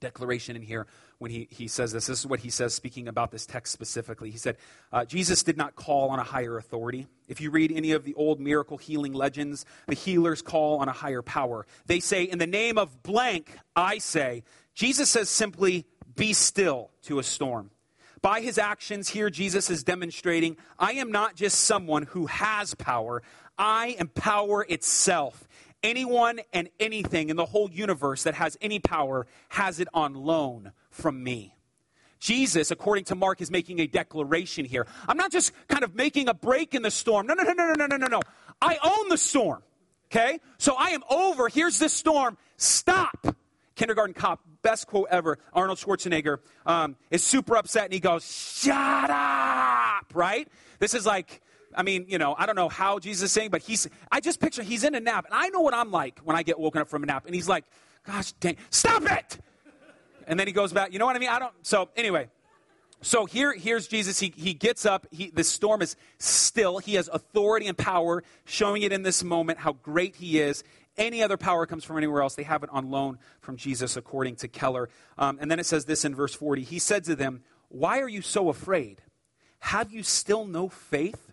declaration 0.00 0.56
in 0.56 0.62
here 0.62 0.86
when 1.18 1.30
he, 1.30 1.48
he 1.50 1.68
says 1.68 1.92
this. 1.92 2.06
This 2.06 2.20
is 2.20 2.26
what 2.26 2.40
he 2.40 2.50
says, 2.50 2.74
speaking 2.74 3.08
about 3.08 3.30
this 3.30 3.46
text 3.46 3.72
specifically. 3.72 4.30
He 4.30 4.38
said, 4.38 4.56
uh, 4.92 5.04
Jesus 5.04 5.42
did 5.42 5.56
not 5.56 5.74
call 5.74 6.10
on 6.10 6.18
a 6.18 6.24
higher 6.24 6.58
authority. 6.58 7.06
If 7.28 7.40
you 7.40 7.50
read 7.50 7.72
any 7.72 7.92
of 7.92 8.04
the 8.04 8.14
old 8.14 8.40
miracle 8.40 8.76
healing 8.76 9.12
legends, 9.12 9.64
the 9.86 9.94
healers 9.94 10.42
call 10.42 10.78
on 10.78 10.88
a 10.88 10.92
higher 10.92 11.22
power. 11.22 11.66
They 11.86 12.00
say, 12.00 12.24
In 12.24 12.38
the 12.38 12.46
name 12.46 12.78
of 12.78 13.02
blank, 13.02 13.56
I 13.74 13.98
say, 13.98 14.44
Jesus 14.74 15.10
says 15.10 15.28
simply, 15.28 15.86
be 16.14 16.32
still 16.32 16.90
to 17.02 17.18
a 17.18 17.22
storm. 17.22 17.70
By 18.22 18.40
his 18.40 18.58
actions 18.58 19.08
here, 19.08 19.30
Jesus 19.30 19.70
is 19.70 19.84
demonstrating 19.84 20.56
I 20.78 20.92
am 20.92 21.12
not 21.12 21.36
just 21.36 21.60
someone 21.60 22.04
who 22.04 22.26
has 22.26 22.74
power, 22.74 23.22
I 23.58 23.96
am 23.98 24.08
power 24.08 24.66
itself. 24.68 25.46
Anyone 25.86 26.40
and 26.52 26.68
anything 26.80 27.28
in 27.28 27.36
the 27.36 27.46
whole 27.46 27.70
universe 27.70 28.24
that 28.24 28.34
has 28.34 28.58
any 28.60 28.80
power 28.80 29.24
has 29.50 29.78
it 29.78 29.86
on 29.94 30.14
loan 30.14 30.72
from 30.90 31.22
me. 31.22 31.54
Jesus, 32.18 32.72
according 32.72 33.04
to 33.04 33.14
Mark, 33.14 33.40
is 33.40 33.52
making 33.52 33.78
a 33.78 33.86
declaration 33.86 34.64
here. 34.64 34.84
I'm 35.06 35.16
not 35.16 35.30
just 35.30 35.52
kind 35.68 35.84
of 35.84 35.94
making 35.94 36.28
a 36.28 36.34
break 36.34 36.74
in 36.74 36.82
the 36.82 36.90
storm. 36.90 37.28
No, 37.28 37.34
no, 37.34 37.44
no, 37.44 37.52
no, 37.52 37.72
no, 37.74 37.86
no, 37.86 37.96
no, 37.98 38.06
no. 38.08 38.20
I 38.60 38.78
own 38.82 39.10
the 39.10 39.16
storm. 39.16 39.62
Okay? 40.10 40.40
So 40.58 40.74
I 40.76 40.90
am 40.90 41.04
over. 41.08 41.48
Here's 41.48 41.78
this 41.78 41.92
storm. 41.92 42.36
Stop. 42.56 43.36
Kindergarten 43.76 44.14
Cop, 44.14 44.40
best 44.62 44.88
quote 44.88 45.06
ever. 45.08 45.38
Arnold 45.52 45.78
Schwarzenegger 45.78 46.38
um, 46.64 46.96
is 47.12 47.22
super 47.22 47.56
upset 47.56 47.84
and 47.84 47.92
he 47.92 48.00
goes, 48.00 48.24
Shut 48.24 49.08
up, 49.08 50.12
right? 50.14 50.48
This 50.80 50.94
is 50.94 51.06
like, 51.06 51.42
I 51.74 51.82
mean, 51.82 52.06
you 52.08 52.18
know, 52.18 52.34
I 52.38 52.46
don't 52.46 52.56
know 52.56 52.68
how 52.68 52.98
Jesus 52.98 53.24
is 53.24 53.32
saying, 53.32 53.50
but 53.50 53.62
he's, 53.62 53.88
I 54.10 54.20
just 54.20 54.40
picture 54.40 54.62
he's 54.62 54.84
in 54.84 54.94
a 54.94 55.00
nap. 55.00 55.26
And 55.26 55.34
I 55.34 55.48
know 55.48 55.60
what 55.60 55.74
I'm 55.74 55.90
like 55.90 56.20
when 56.20 56.36
I 56.36 56.42
get 56.42 56.58
woken 56.58 56.80
up 56.80 56.88
from 56.88 57.02
a 57.02 57.06
nap. 57.06 57.26
And 57.26 57.34
he's 57.34 57.48
like, 57.48 57.64
Gosh 58.06 58.32
dang, 58.32 58.56
stop 58.70 59.02
it! 59.02 59.38
And 60.28 60.38
then 60.38 60.46
he 60.46 60.52
goes 60.52 60.72
back, 60.72 60.92
you 60.92 60.98
know 60.98 61.06
what 61.06 61.16
I 61.16 61.18
mean? 61.18 61.28
I 61.28 61.38
don't, 61.38 61.52
so 61.62 61.88
anyway. 61.96 62.28
So 63.02 63.26
here, 63.26 63.52
here's 63.52 63.86
Jesus. 63.88 64.18
He, 64.18 64.32
he 64.34 64.54
gets 64.54 64.86
up. 64.86 65.06
He, 65.10 65.30
the 65.30 65.44
storm 65.44 65.82
is 65.82 65.96
still. 66.18 66.78
He 66.78 66.94
has 66.94 67.08
authority 67.12 67.66
and 67.66 67.76
power, 67.76 68.24
showing 68.44 68.82
it 68.82 68.92
in 68.92 69.02
this 69.02 69.22
moment 69.22 69.58
how 69.58 69.74
great 69.74 70.16
he 70.16 70.40
is 70.40 70.64
any 70.98 71.22
other 71.22 71.36
power 71.36 71.66
comes 71.66 71.84
from 71.84 71.96
anywhere 71.98 72.22
else. 72.22 72.34
They 72.34 72.42
have 72.44 72.62
it 72.62 72.70
on 72.72 72.90
loan 72.90 73.18
from 73.40 73.56
Jesus, 73.56 73.96
according 73.96 74.36
to 74.36 74.48
Keller. 74.48 74.88
Um, 75.18 75.38
and 75.40 75.50
then 75.50 75.58
it 75.58 75.66
says 75.66 75.84
this 75.84 76.04
in 76.04 76.14
verse 76.14 76.34
40 76.34 76.62
He 76.62 76.78
said 76.78 77.04
to 77.04 77.16
them, 77.16 77.42
Why 77.68 78.00
are 78.00 78.08
you 78.08 78.22
so 78.22 78.48
afraid? 78.48 79.02
Have 79.60 79.92
you 79.92 80.02
still 80.02 80.46
no 80.46 80.68
faith? 80.68 81.25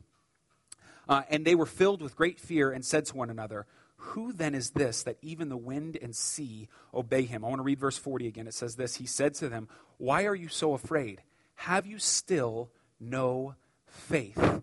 Uh, 1.08 1.24
and 1.30 1.46
they 1.46 1.56
were 1.56 1.66
filled 1.66 2.02
with 2.02 2.16
great 2.16 2.40
fear 2.40 2.72
and 2.72 2.84
said 2.86 3.06
to 3.06 3.18
one 3.18 3.30
another, 3.30 3.66
Who 3.98 4.34
then 4.34 4.56
is 4.56 4.72
this 4.72 5.04
that 5.04 5.18
even 5.22 5.50
the 5.50 5.58
wind 5.58 5.98
and 6.02 6.16
sea 6.16 6.70
obey 6.94 7.24
him? 7.24 7.44
I 7.44 7.50
want 7.50 7.60
to 7.60 7.64
read 7.64 7.80
verse 7.80 7.98
40 7.98 8.28
again. 8.28 8.48
It 8.48 8.54
says 8.54 8.76
this 8.76 8.96
He 8.96 9.06
said 9.06 9.34
to 9.36 9.50
them, 9.50 9.68
Why 9.98 10.26
are 10.26 10.36
you 10.36 10.48
so 10.48 10.74
afraid? 10.74 11.22
Have 11.56 11.86
you 11.86 12.00
still 12.00 12.70
no 13.00 13.56
faith? 13.86 14.62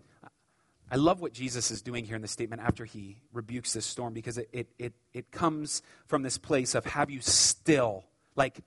I 0.93 0.97
love 0.97 1.21
what 1.21 1.31
Jesus 1.31 1.71
is 1.71 1.81
doing 1.81 2.03
here 2.03 2.17
in 2.17 2.21
the 2.21 2.27
statement 2.27 2.61
after 2.61 2.83
he 2.83 3.21
rebukes 3.31 3.71
this 3.71 3.85
storm 3.85 4.13
because 4.13 4.37
it, 4.37 4.49
it, 4.51 4.67
it, 4.77 4.93
it 5.13 5.31
comes 5.31 5.81
from 6.07 6.21
this 6.21 6.37
place 6.37 6.75
of 6.75 6.83
have 6.85 7.09
you 7.09 7.21
still, 7.21 8.03
like, 8.35 8.59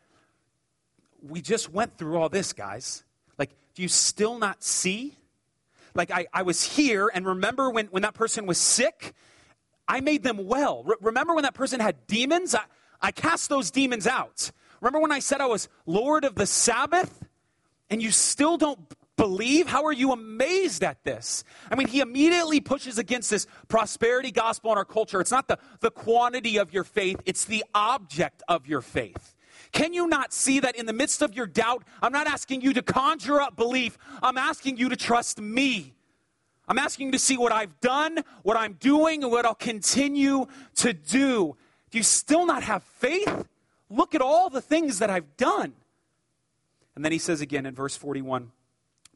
we 1.22 1.42
just 1.42 1.70
went 1.70 1.98
through 1.98 2.16
all 2.16 2.30
this, 2.30 2.54
guys. 2.54 3.04
Like, 3.38 3.50
do 3.74 3.82
you 3.82 3.88
still 3.88 4.38
not 4.38 4.62
see? 4.62 5.16
Like, 5.94 6.10
I, 6.10 6.26
I 6.32 6.42
was 6.42 6.62
here, 6.62 7.10
and 7.12 7.26
remember 7.26 7.70
when, 7.70 7.86
when 7.86 8.02
that 8.02 8.14
person 8.14 8.46
was 8.46 8.58
sick? 8.58 9.14
I 9.86 10.00
made 10.00 10.22
them 10.22 10.46
well. 10.46 10.82
Re- 10.84 10.96
remember 11.00 11.34
when 11.34 11.42
that 11.42 11.54
person 11.54 11.80
had 11.80 12.06
demons? 12.06 12.54
I, 12.54 12.64
I 13.00 13.12
cast 13.12 13.48
those 13.48 13.70
demons 13.70 14.06
out. 14.06 14.50
Remember 14.80 15.00
when 15.00 15.12
I 15.12 15.18
said 15.18 15.40
I 15.40 15.46
was 15.46 15.68
Lord 15.86 16.24
of 16.24 16.34
the 16.34 16.46
Sabbath? 16.46 17.24
And 17.90 18.02
you 18.02 18.10
still 18.10 18.56
don't 18.56 18.80
believe? 19.16 19.66
How 19.66 19.84
are 19.84 19.92
you 19.92 20.12
amazed 20.12 20.82
at 20.82 21.04
this? 21.04 21.44
I 21.70 21.76
mean, 21.76 21.86
he 21.86 22.00
immediately 22.00 22.60
pushes 22.60 22.98
against 22.98 23.30
this 23.30 23.46
prosperity 23.68 24.30
gospel 24.30 24.72
in 24.72 24.78
our 24.78 24.84
culture. 24.84 25.20
It's 25.20 25.30
not 25.30 25.48
the, 25.48 25.58
the 25.80 25.90
quantity 25.90 26.56
of 26.56 26.72
your 26.72 26.84
faith, 26.84 27.20
it's 27.26 27.44
the 27.44 27.64
object 27.74 28.42
of 28.48 28.66
your 28.66 28.80
faith. 28.80 29.33
Can 29.74 29.92
you 29.92 30.06
not 30.06 30.32
see 30.32 30.60
that 30.60 30.76
in 30.76 30.86
the 30.86 30.92
midst 30.92 31.20
of 31.20 31.34
your 31.34 31.48
doubt, 31.48 31.82
I'm 32.00 32.12
not 32.12 32.28
asking 32.28 32.60
you 32.60 32.72
to 32.74 32.82
conjure 32.82 33.40
up 33.40 33.56
belief, 33.56 33.98
I'm 34.22 34.38
asking 34.38 34.76
you 34.76 34.88
to 34.88 34.96
trust 34.96 35.40
me. 35.40 35.92
I'm 36.68 36.78
asking 36.78 37.06
you 37.06 37.12
to 37.12 37.18
see 37.18 37.36
what 37.36 37.52
I've 37.52 37.78
done, 37.80 38.20
what 38.44 38.56
I'm 38.56 38.74
doing, 38.74 39.24
and 39.24 39.32
what 39.32 39.44
I'll 39.44 39.54
continue 39.54 40.46
to 40.76 40.92
do. 40.92 41.56
Do 41.90 41.98
you 41.98 42.04
still 42.04 42.46
not 42.46 42.62
have 42.62 42.84
faith? 42.84 43.48
Look 43.90 44.14
at 44.14 44.22
all 44.22 44.48
the 44.48 44.62
things 44.62 45.00
that 45.00 45.10
I've 45.10 45.36
done. 45.36 45.74
And 46.94 47.04
then 47.04 47.10
he 47.10 47.18
says 47.18 47.40
again 47.40 47.66
in 47.66 47.74
verse 47.74 47.96
41 47.96 48.52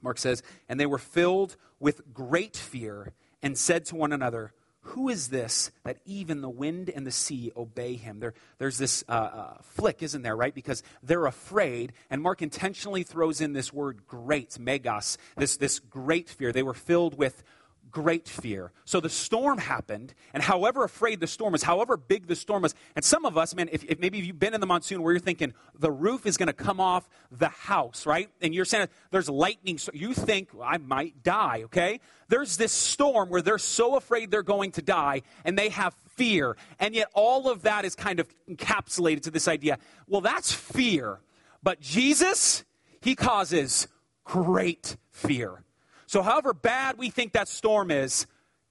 Mark 0.03 0.19
says, 0.19 0.43
And 0.69 0.79
they 0.79 0.87
were 0.87 0.99
filled 0.99 1.57
with 1.79 2.12
great 2.12 2.57
fear 2.57 3.12
and 3.43 3.57
said 3.57 3.85
to 3.87 3.97
one 3.97 4.12
another, 4.12 4.53
Who 4.83 5.09
is 5.09 5.29
this 5.29 5.71
that 5.85 5.99
even 6.07 6.41
the 6.41 6.49
wind 6.49 6.89
and 6.89 7.07
the 7.07 7.11
sea 7.11 7.53
obey 7.57 7.95
him? 7.95 8.21
There, 8.21 8.35
there's 8.59 8.79
this 8.79 9.05
uh, 9.09 9.13
uh, 9.13 9.55
flick, 9.61 10.03
isn't 10.03 10.23
there, 10.23 10.37
right? 10.37 10.55
Because 10.55 10.83
they're 11.03 11.27
afraid. 11.27 11.93
And 12.11 12.23
Mark 12.23 12.43
intentionally 12.43 13.03
throws 13.03 13.41
in 13.41 13.53
this 13.53 13.73
word 13.73 14.07
great, 14.07 14.59
megas, 14.59 15.19
this, 15.37 15.57
this 15.57 15.79
great 15.79 16.29
fear. 16.29 16.53
They 16.53 16.63
were 16.63 16.75
filled 16.75 17.19
with 17.19 17.43
great 17.90 18.28
fear. 18.28 18.73
So 18.85 19.00
the 19.00 19.09
storm 19.09 19.59
happened, 19.59 20.14
and 20.33 20.42
however 20.42 20.85
afraid 20.85 21.21
the 21.21 21.26
storm 21.26 21.52
was, 21.52 21.62
however 21.62 21.97
big 21.97 22.26
the 22.26 22.37
storm 22.37 22.62
was, 22.62 22.75
and 22.97 23.04
some 23.04 23.25
of 23.25 23.37
us, 23.37 23.54
man, 23.54 23.68
if, 23.73 23.85
if 23.85 23.99
maybe 23.99 24.18
you've 24.18 24.38
been 24.38 24.54
in 24.54 24.61
the 24.61 24.66
monsoon 24.66 25.02
where 25.02 25.12
you're 25.12 25.21
thinking 25.21 25.54
the 25.78 25.90
roof 25.90 26.26
is 26.26 26.37
going 26.37 26.49
to 26.49 26.52
come 26.52 26.80
off 26.80 27.09
the 27.30 27.49
house, 27.49 28.07
right? 28.07 28.28
And 28.40 28.54
you're 28.54 28.64
saying 28.64 28.88
there's 29.11 29.28
lightning, 29.28 29.78
so 29.78 29.90
you 29.95 30.14
think 30.14 30.52
well, 30.52 30.68
I 30.68 30.78
might 30.78 31.23
die, 31.23 31.62
okay? 31.64 32.00
There's 32.28 32.57
this 32.57 32.73
storm 32.73 33.28
where 33.30 33.42
they're 33.42 33.59
so 33.59 33.97
afraid 33.97 34.30
they're 34.30 34.42
going 34.42 34.73
to 34.73 34.83
die, 34.83 35.23
and 35.45 35.59
they 35.59 35.71
have 35.71 35.95
fear, 36.16 36.57
and 36.78 36.95
yet 36.95 37.09
all 37.14 37.49
of 37.49 37.62
that 37.62 37.85
is 37.85 37.95
kind 37.95 38.21
of 38.21 38.28
encapsulated 38.49 39.23
to 39.23 39.30
this 39.30 39.49
idea. 39.49 39.78
Well, 40.07 40.21
that's 40.21 40.52
fear, 40.52 41.21
but 41.62 41.80
Jesus, 41.80 42.64
he 43.00 43.14
causes 43.14 43.88
great 44.25 44.97
fear. 45.11 45.62
So, 46.09 46.23
however 46.23 46.55
bad 46.55 46.97
we 46.97 47.11
think 47.11 47.35
that 47.35 47.49
storm 47.49 47.91
is, 47.91 48.27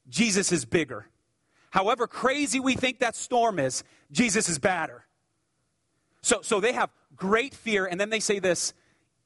Jesus 0.10 0.52
is 0.52 0.66
bigger. 0.66 1.08
However 1.70 2.08
crazy 2.08 2.60
we 2.60 2.74
think 2.74 2.98
that 3.00 3.16
storm 3.16 3.60
is, 3.60 3.84
Jesus 4.12 4.50
is 4.50 4.58
badder. 4.58 5.06
So, 6.24 6.42
so 6.42 6.60
they 6.60 6.74
have 6.74 6.90
great 7.16 7.54
fear, 7.54 7.86
and 7.86 8.02
then 8.02 8.10
they 8.10 8.22
say 8.22 8.40
this 8.40 8.74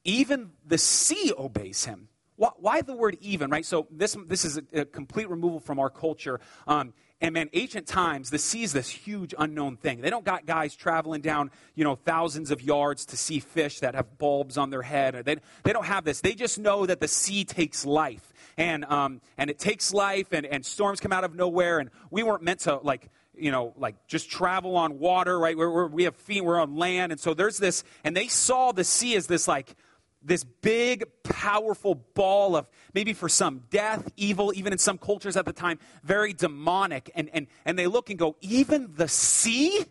even 0.03 0.51
the 0.65 0.77
sea 0.77 1.31
obeys 1.37 1.85
him. 1.85 2.09
Why, 2.35 2.49
why 2.57 2.81
the 2.81 2.93
word 2.93 3.17
even, 3.21 3.49
right? 3.49 3.65
So, 3.65 3.87
this, 3.89 4.17
this 4.27 4.43
is 4.43 4.57
a, 4.57 4.81
a 4.81 4.85
complete 4.85 5.29
removal 5.29 5.61
from 5.61 5.79
our 5.79 5.89
culture. 5.89 6.41
Um, 6.67 6.93
and 7.21 7.33
man, 7.33 7.49
ancient 7.53 7.85
times, 7.85 8.31
the 8.31 8.39
sea 8.39 8.63
is 8.63 8.73
this 8.73 8.89
huge 8.89 9.35
unknown 9.37 9.77
thing. 9.77 10.01
They 10.01 10.09
don't 10.09 10.25
got 10.25 10.47
guys 10.47 10.75
traveling 10.75 11.21
down, 11.21 11.51
you 11.75 11.83
know, 11.83 11.95
thousands 11.95 12.49
of 12.49 12.61
yards 12.61 13.05
to 13.07 13.17
see 13.17 13.39
fish 13.39 13.79
that 13.79 13.93
have 13.93 14.17
bulbs 14.17 14.57
on 14.57 14.71
their 14.71 14.81
head. 14.81 15.13
They, 15.23 15.37
they 15.63 15.71
don't 15.71 15.85
have 15.85 16.03
this. 16.03 16.21
They 16.21 16.33
just 16.33 16.57
know 16.57 16.87
that 16.87 16.99
the 16.99 17.07
sea 17.07 17.45
takes 17.45 17.85
life. 17.85 18.33
And, 18.57 18.83
um, 18.85 19.21
and 19.37 19.49
it 19.49 19.59
takes 19.59 19.93
life, 19.93 20.33
and, 20.33 20.45
and 20.45 20.65
storms 20.65 20.99
come 20.99 21.13
out 21.13 21.23
of 21.23 21.35
nowhere. 21.35 21.79
And 21.79 21.89
we 22.09 22.23
weren't 22.23 22.43
meant 22.43 22.61
to, 22.61 22.77
like, 22.77 23.09
you 23.37 23.51
know, 23.51 23.73
like 23.77 23.95
just 24.07 24.29
travel 24.29 24.75
on 24.75 24.99
water, 24.99 25.37
right? 25.39 25.55
We're, 25.55 25.71
we're, 25.71 25.87
we 25.87 26.03
have 26.03 26.15
feet, 26.15 26.43
we're 26.43 26.59
on 26.59 26.75
land. 26.75 27.11
And 27.11 27.21
so 27.21 27.33
there's 27.33 27.57
this, 27.57 27.83
and 28.03 28.15
they 28.15 28.27
saw 28.27 28.71
the 28.71 28.83
sea 28.83 29.15
as 29.15 29.27
this 29.27 29.47
like, 29.47 29.75
this 30.23 30.43
big, 30.43 31.03
powerful 31.23 31.95
ball 31.95 32.55
of 32.55 32.69
maybe 32.93 33.13
for 33.13 33.27
some 33.27 33.63
death, 33.69 34.11
evil, 34.17 34.53
even 34.55 34.71
in 34.71 34.79
some 34.79 34.97
cultures 34.97 35.35
at 35.35 35.45
the 35.45 35.53
time, 35.53 35.79
very 36.03 36.33
demonic. 36.33 37.09
And, 37.15 37.29
and, 37.33 37.47
and 37.65 37.77
they 37.77 37.87
look 37.87 38.09
and 38.09 38.19
go, 38.19 38.35
even 38.41 38.93
the 38.95 39.07
sea? 39.07 39.85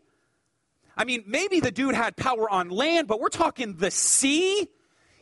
I 0.97 1.05
mean, 1.05 1.25
maybe 1.27 1.61
the 1.61 1.71
dude 1.71 1.95
had 1.95 2.17
power 2.17 2.49
on 2.49 2.69
land, 2.69 3.09
but 3.09 3.21
we're 3.21 3.29
talking 3.29 3.77
the 3.77 3.91
sea? 3.91 4.69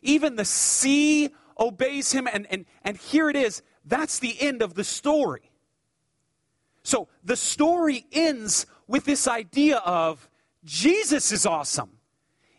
Even 0.02 0.36
the 0.36 0.44
sea 0.44 1.30
obeys 1.58 2.12
him. 2.12 2.28
And, 2.30 2.46
and, 2.50 2.66
and 2.84 2.96
here 2.96 3.30
it 3.30 3.36
is. 3.36 3.62
That's 3.84 4.18
the 4.18 4.40
end 4.40 4.62
of 4.62 4.74
the 4.74 4.84
story. 4.84 5.50
So 6.82 7.08
the 7.24 7.36
story 7.36 8.06
ends 8.12 8.66
with 8.86 9.04
this 9.04 9.26
idea 9.26 9.78
of 9.78 10.28
Jesus 10.64 11.32
is 11.32 11.46
awesome. 11.46 11.90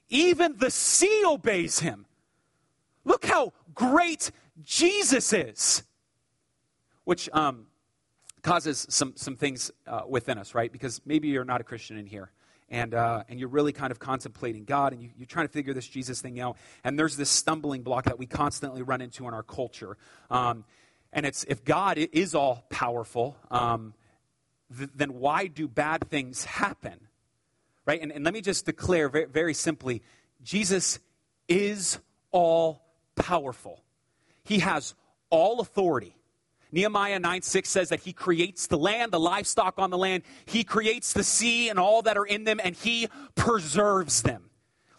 Even 0.09 0.57
the 0.57 0.71
sea 0.71 1.23
obeys 1.25 1.79
him. 1.79 2.05
Look 3.05 3.25
how 3.25 3.53
great 3.73 4.31
Jesus 4.63 5.33
is. 5.33 5.83
Which 7.03 7.29
um, 7.33 7.65
causes 8.41 8.85
some, 8.89 9.13
some 9.15 9.35
things 9.35 9.71
uh, 9.87 10.01
within 10.07 10.37
us, 10.37 10.53
right? 10.53 10.71
Because 10.71 11.01
maybe 11.05 11.27
you're 11.27 11.45
not 11.45 11.61
a 11.61 11.63
Christian 11.63 11.97
in 11.97 12.05
here. 12.05 12.31
And, 12.71 12.93
uh, 12.93 13.23
and 13.27 13.39
you're 13.39 13.49
really 13.49 13.73
kind 13.73 13.89
of 13.91 13.99
contemplating 13.99 14.63
God 14.63 14.93
and 14.93 15.01
you, 15.01 15.09
you're 15.17 15.25
trying 15.25 15.47
to 15.47 15.51
figure 15.51 15.73
this 15.73 15.87
Jesus 15.87 16.21
thing 16.21 16.39
out. 16.39 16.55
And 16.83 16.99
there's 16.99 17.17
this 17.17 17.29
stumbling 17.29 17.81
block 17.81 18.05
that 18.05 18.19
we 18.19 18.27
constantly 18.27 18.83
run 18.83 19.01
into 19.01 19.27
in 19.27 19.33
our 19.33 19.41
culture. 19.41 19.97
Um, 20.29 20.65
and 21.11 21.25
it's 21.25 21.43
if 21.45 21.65
God 21.65 21.97
is 21.97 22.35
all 22.35 22.65
powerful, 22.69 23.35
um, 23.49 23.95
th- 24.77 24.91
then 24.95 25.15
why 25.15 25.47
do 25.47 25.67
bad 25.67 26.07
things 26.09 26.45
happen? 26.45 27.07
Right? 27.87 27.99
And, 28.01 28.11
and 28.11 28.23
let 28.23 28.35
me 28.35 28.41
just 28.41 28.67
declare 28.67 29.09
very, 29.09 29.25
very 29.25 29.55
simply 29.55 30.03
Jesus 30.43 30.99
is 31.47 31.97
all 32.31 32.83
powerful. 33.19 33.83
He 34.43 34.59
has 34.59 34.95
all 35.29 35.59
authority. 35.59 36.15
Nehemiah 36.71 37.19
9 37.19 37.41
6 37.41 37.69
says 37.69 37.89
that 37.89 38.01
he 38.01 38.13
creates 38.13 38.67
the 38.67 38.77
land, 38.77 39.11
the 39.11 39.19
livestock 39.19 39.75
on 39.77 39.89
the 39.89 39.97
land. 39.97 40.23
He 40.45 40.63
creates 40.63 41.13
the 41.13 41.23
sea 41.23 41.69
and 41.69 41.79
all 41.79 42.01
that 42.03 42.17
are 42.17 42.25
in 42.25 42.43
them, 42.43 42.59
and 42.63 42.75
he 42.75 43.07
preserves 43.35 44.21
them. 44.21 44.49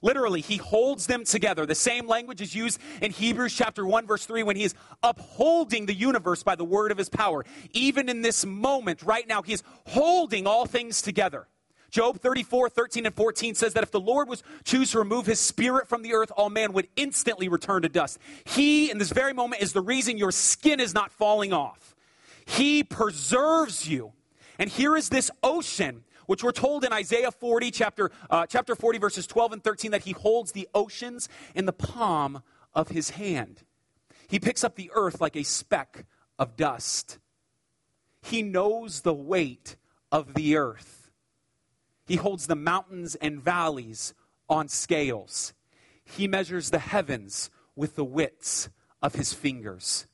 Literally, 0.03 0.41
he 0.41 0.57
holds 0.57 1.07
them 1.07 1.25
together. 1.25 1.67
The 1.67 1.75
same 1.75 2.07
language 2.07 2.41
is 2.41 2.55
used 2.55 2.81
in 3.03 3.11
Hebrews 3.11 3.55
chapter 3.55 3.87
1, 3.87 4.07
verse 4.07 4.25
3, 4.25 4.43
when 4.43 4.57
he 4.57 4.65
is 4.65 4.75
upholding 5.03 5.87
the 5.87 5.95
universe 5.95 6.43
by 6.43 6.55
the 6.55 6.65
word 6.65 6.91
of 6.91 6.99
his 6.99 7.11
power. 7.11 7.45
Even 7.73 8.09
in 8.09 8.23
this 8.23 8.47
moment, 8.47 9.03
right 9.03 9.29
now, 9.29 9.43
he 9.43 9.53
is 9.53 9.63
holding 9.87 10.47
all 10.47 10.65
things 10.65 11.03
together. 11.03 11.49
Job 11.91 12.21
34, 12.21 12.69
13, 12.69 13.07
and 13.07 13.15
14 13.15 13.55
says 13.55 13.75
that 13.75 13.83
if 13.83 13.91
the 13.91 14.01
Lord 14.01 14.29
was 14.29 14.43
choose 14.65 14.93
to 14.93 14.99
remove 14.99 15.27
his 15.27 15.41
spirit 15.41 15.89
from 15.89 16.03
the 16.03 16.15
earth, 16.15 16.31
all 16.37 16.51
man 16.51 16.73
would 16.73 16.89
instantly 16.97 17.49
return 17.49 17.83
to 17.83 17.89
dust. 17.89 18.19
He, 18.45 18.91
in 18.91 18.99
this 18.99 19.11
very 19.11 19.33
moment, 19.33 19.63
is 19.63 19.73
the 19.73 19.81
reason 19.81 20.17
your 20.17 20.33
skin 20.33 20.81
is 20.81 20.95
not 20.95 21.11
falling 21.11 21.53
off. 21.53 21.97
He 22.47 22.83
preserves 22.83 23.89
you. 23.89 24.13
And 24.59 24.69
here 24.69 24.97
is 24.97 25.09
this 25.09 25.31
ocean, 25.43 26.05
which 26.27 26.45
we're 26.45 26.53
told 26.53 26.85
in 26.85 26.93
Isaiah 26.93 27.31
40, 27.31 27.71
chapter, 27.71 28.11
uh, 28.29 28.47
chapter 28.47 28.75
40, 28.75 28.99
verses 28.99 29.27
12 29.27 29.55
and 29.55 29.65
13, 29.65 29.91
that 29.93 30.03
he 30.03 30.13
holds 30.13 30.53
the 30.53 30.69
oceans 30.75 31.29
in 31.55 31.67
the 31.67 31.73
palm 31.73 32.43
of 32.75 32.89
his 32.89 33.11
hand. 33.11 33.63
He 34.29 34.39
picks 34.39 34.63
up 34.63 34.77
the 34.77 34.91
earth 34.95 35.21
like 35.21 35.35
a 35.35 35.43
speck 35.43 36.05
of 36.39 36.57
dust. 36.57 37.19
He 38.23 38.43
knows 38.43 39.01
the 39.01 39.15
weight 39.15 39.77
of 40.13 40.35
the 40.35 40.57
earth. 40.57 41.00
He 42.11 42.17
holds 42.17 42.49
the 42.49 42.57
mountains 42.57 43.15
and 43.15 43.41
valleys 43.41 44.15
on 44.49 44.67
scales. 44.67 45.55
He 46.03 46.27
measures 46.27 46.71
the 46.71 46.81
heavens 46.81 47.51
with 47.77 47.95
the 47.95 48.05
widths 48.05 48.69
of 49.01 49.15
his 49.15 49.33
fingers. 49.33 50.09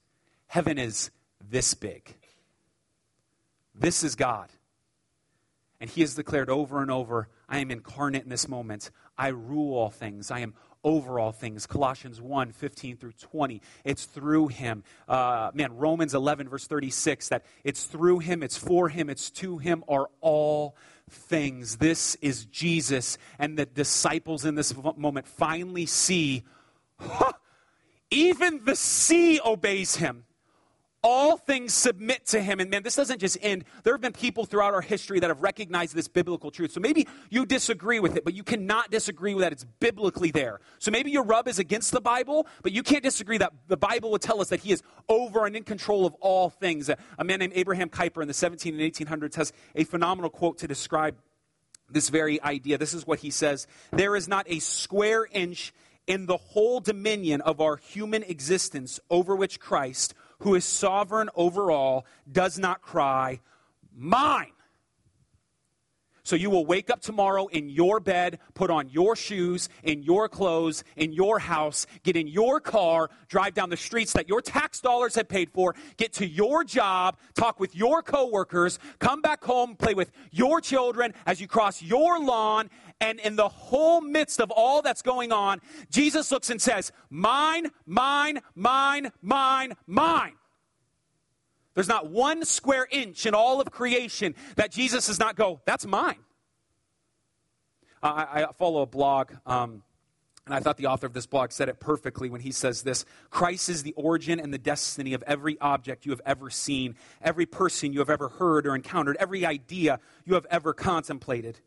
Heaven 0.49 0.77
is 0.77 1.11
this 1.41 1.73
big. 1.73 2.15
This 3.75 4.05
is 4.05 4.15
God. 4.15 4.51
And 5.81 5.89
he 5.89 6.03
has 6.03 6.15
declared 6.15 6.51
over 6.51 6.83
and 6.83 6.91
over 6.91 7.31
I 7.49 7.61
am 7.61 7.71
incarnate 7.71 8.25
in 8.25 8.29
this 8.29 8.47
moment. 8.47 8.91
I 9.17 9.29
rule 9.29 9.75
all 9.75 9.89
things. 9.89 10.31
I 10.31 10.41
am 10.41 10.53
over 10.85 11.19
all 11.19 11.33
things. 11.33 11.67
Colossians 11.67 12.21
1 12.21 12.53
15 12.53 12.97
through 12.97 13.13
20. 13.13 13.61
It's 13.85 14.05
through 14.05 14.49
him. 14.49 14.85
Uh, 15.09 15.51
man, 15.55 15.77
Romans 15.77 16.15
11, 16.15 16.49
verse 16.49 16.67
36, 16.67 17.29
that 17.31 17.45
it's 17.65 17.85
through 17.85 18.21
him, 18.21 18.43
it's 18.43 18.57
for 18.57 18.89
him, 18.89 19.11
it's 19.11 19.31
to 19.31 19.59
him 19.59 19.83
are 19.89 20.09
all 20.21 20.77
things. 21.11 21.79
This 21.79 22.17
is 22.17 22.45
Jesus. 22.47 23.19
And 23.39 23.59
the 23.59 23.67
disciples 23.67 24.45
in 24.45 24.55
this 24.55 24.75
moment 24.97 25.27
finally 25.27 25.87
see 25.87 26.45
huh, 26.99 27.33
even 28.11 28.65
the 28.65 28.77
sea 28.77 29.41
obeys 29.45 29.97
him. 29.97 30.26
All 31.09 31.37
things 31.37 31.73
submit 31.73 32.27
to 32.27 32.43
him. 32.43 32.59
And 32.59 32.69
man, 32.69 32.83
this 32.83 32.97
doesn't 32.97 33.21
just 33.21 33.39
end. 33.41 33.65
There 33.85 33.95
have 33.95 34.01
been 34.01 34.13
people 34.13 34.45
throughout 34.45 34.75
our 34.75 34.81
history 34.81 35.21
that 35.21 35.31
have 35.31 35.41
recognized 35.41 35.95
this 35.95 36.09
biblical 36.09 36.51
truth. 36.51 36.73
So 36.73 36.81
maybe 36.81 37.07
you 37.31 37.47
disagree 37.47 38.01
with 38.01 38.17
it, 38.17 38.25
but 38.25 38.35
you 38.35 38.43
cannot 38.43 38.91
disagree 38.91 39.33
with 39.33 39.45
that 39.45 39.53
it's 39.53 39.63
biblically 39.79 40.33
there. 40.33 40.59
So 40.81 40.91
maybe 40.91 41.13
your 41.13 41.23
rub 41.23 41.47
is 41.47 41.61
against 41.61 41.93
the 41.93 42.01
Bible, 42.01 42.49
but 42.65 42.73
you 42.73 42.83
can't 42.83 43.05
disagree 43.05 43.39
that 43.39 43.53
the 43.69 43.77
Bible 43.77 44.11
would 44.11 44.21
tell 44.21 44.41
us 44.41 44.49
that 44.49 44.59
he 44.59 44.73
is 44.73 44.83
over 45.09 45.47
and 45.47 45.55
in 45.55 45.63
control 45.63 46.07
of 46.07 46.15
all 46.15 46.51
things. 46.51 46.91
A 46.91 47.25
man 47.25 47.39
named 47.39 47.53
Abraham 47.55 47.89
Kuyper 47.89 48.21
in 48.21 48.27
the 48.27 48.35
17 48.35 48.75
and 48.75 48.93
1800s 48.93 49.37
has 49.37 49.53
a 49.77 49.85
phenomenal 49.85 50.29
quote 50.29 50.59
to 50.59 50.67
describe 50.67 51.15
this 51.89 52.09
very 52.09 52.43
idea. 52.43 52.79
This 52.79 52.95
is 52.95 53.07
what 53.07 53.21
he 53.21 53.31
says 53.31 53.69
There 53.93 54.17
is 54.17 54.27
not 54.27 54.45
a 54.49 54.59
square 54.59 55.25
inch 55.31 55.73
in 56.07 56.27
the 56.27 56.37
whole 56.37 56.81
dominion 56.81 57.41
of 57.43 57.61
our 57.61 57.77
human 57.77 58.23
existence 58.25 59.01
over 59.09 59.35
which 59.37 59.61
Christ 59.61 60.15
who 60.41 60.55
is 60.55 60.65
sovereign 60.65 61.31
over 61.35 61.71
all, 61.71 62.07
does 62.31 62.59
not 62.59 62.83
cry, 62.83 63.41
Mine. 63.97 64.53
So 66.27 66.35
you 66.35 66.51
will 66.51 66.67
wake 66.67 66.91
up 66.91 67.01
tomorrow 67.01 67.47
in 67.47 67.69
your 67.69 68.01
bed, 68.01 68.41
put 68.55 68.69
on 68.69 68.89
your 68.89 69.15
shoes, 69.15 69.69
in 69.85 70.03
your 70.03 70.29
clothes, 70.29 70.83
in 70.97 71.13
your 71.13 71.39
house, 71.39 71.87
get 72.03 72.17
in 72.17 72.27
your 72.27 72.59
car, 72.59 73.11
drive 73.29 73.55
down 73.55 73.71
the 73.71 73.77
streets 73.77 74.13
that 74.15 74.29
your 74.29 74.41
tax 74.41 74.81
dollars 74.81 75.15
have 75.15 75.29
paid 75.29 75.51
for, 75.51 75.77
get 75.99 76.13
to 76.15 76.27
your 76.27 76.65
job, 76.65 77.17
talk 77.35 77.61
with 77.61 77.77
your 77.77 78.03
coworkers, 78.03 78.81
come 78.99 79.23
back 79.23 79.45
home, 79.45 79.77
play 79.77 79.95
with 79.95 80.11
your 80.33 80.61
children 80.61 81.15
as 81.27 81.41
you 81.41 81.47
cross 81.47 81.81
your 81.81 82.19
lawn, 82.19 82.71
and 83.01 83.21
in 83.21 83.37
the 83.37 83.49
whole 83.49 84.01
midst 84.01 84.41
of 84.41 84.51
all 84.51 84.83
that's 84.83 85.03
going 85.03 85.31
on, 85.31 85.61
Jesus 85.91 86.33
looks 86.33 86.51
and 86.51 86.61
says, 86.61 86.91
Mine, 87.09 87.69
mine, 87.87 88.41
mine, 88.57 89.13
mine, 89.23 89.75
mine. 89.87 90.33
There's 91.77 91.89
not 91.89 92.11
one 92.11 92.45
square 92.47 92.89
inch 92.91 93.27
in 93.27 93.35
all 93.35 93.61
of 93.61 93.71
creation 93.71 94.35
that 94.57 94.73
Jesus 94.73 95.07
does 95.07 95.21
not 95.21 95.37
go, 95.37 95.61
That's 95.67 95.87
mine. 95.87 96.17
I, 98.03 98.45
I, 98.45 98.53
follow 98.57 98.83
a 98.83 98.87
blog. 98.87 99.33
Um, 99.45 99.83
and 100.47 100.55
I 100.55 100.61
thought 100.61 100.79
the 100.79 100.87
author 100.87 101.07
of 101.07 101.13
this 101.13 101.27
blog 101.27 101.53
said 101.53 101.69
it 101.69 101.79
perfectly 101.79 102.31
when 102.31 102.41
he 102.41 102.51
says 102.51 102.83
this 102.83 103.05
Christ 103.31 103.69
is 103.69 103.83
the 103.83 103.93
origin 103.93 104.41
and 104.41 104.55
the 104.55 104.59
destiny 104.59 105.13
of 105.13 105.23
every 105.27 105.59
object 105.61 106.07
you 106.07 106.13
have 106.13 106.23
ever 106.25 106.49
seen, 106.49 106.97
every 107.21 107.47
person 107.47 107.93
you 107.93 107.99
have 107.99 108.11
ever 108.11 108.31
heard 108.31 108.67
or 108.67 108.75
encountered, 108.75 109.19
every 109.21 109.45
idea 109.45 110.01
you 110.25 110.35
have 110.35 110.47
ever 110.51 110.73
contemplated. 110.73 111.61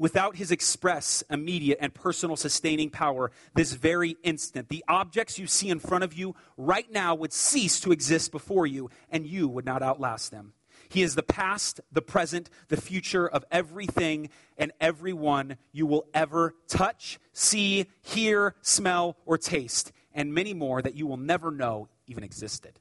Without 0.00 0.36
his 0.36 0.50
express, 0.50 1.22
immediate, 1.28 1.76
and 1.78 1.92
personal 1.92 2.34
sustaining 2.34 2.88
power, 2.88 3.30
this 3.54 3.74
very 3.74 4.16
instant, 4.22 4.70
the 4.70 4.82
objects 4.88 5.38
you 5.38 5.46
see 5.46 5.68
in 5.68 5.78
front 5.78 6.02
of 6.02 6.14
you 6.14 6.34
right 6.56 6.90
now 6.90 7.14
would 7.14 7.34
cease 7.34 7.78
to 7.80 7.92
exist 7.92 8.32
before 8.32 8.66
you, 8.66 8.88
and 9.10 9.26
you 9.26 9.46
would 9.46 9.66
not 9.66 9.82
outlast 9.82 10.30
them. 10.30 10.54
He 10.88 11.02
is 11.02 11.16
the 11.16 11.22
past, 11.22 11.82
the 11.92 12.00
present, 12.00 12.48
the 12.68 12.80
future 12.80 13.28
of 13.28 13.44
everything 13.50 14.30
and 14.56 14.72
everyone 14.80 15.58
you 15.70 15.84
will 15.84 16.06
ever 16.14 16.54
touch, 16.66 17.20
see, 17.34 17.84
hear, 18.00 18.54
smell, 18.62 19.18
or 19.26 19.36
taste, 19.36 19.92
and 20.14 20.32
many 20.32 20.54
more 20.54 20.80
that 20.80 20.94
you 20.94 21.06
will 21.06 21.18
never 21.18 21.50
know 21.50 21.88
even 22.06 22.24
existed. 22.24 22.80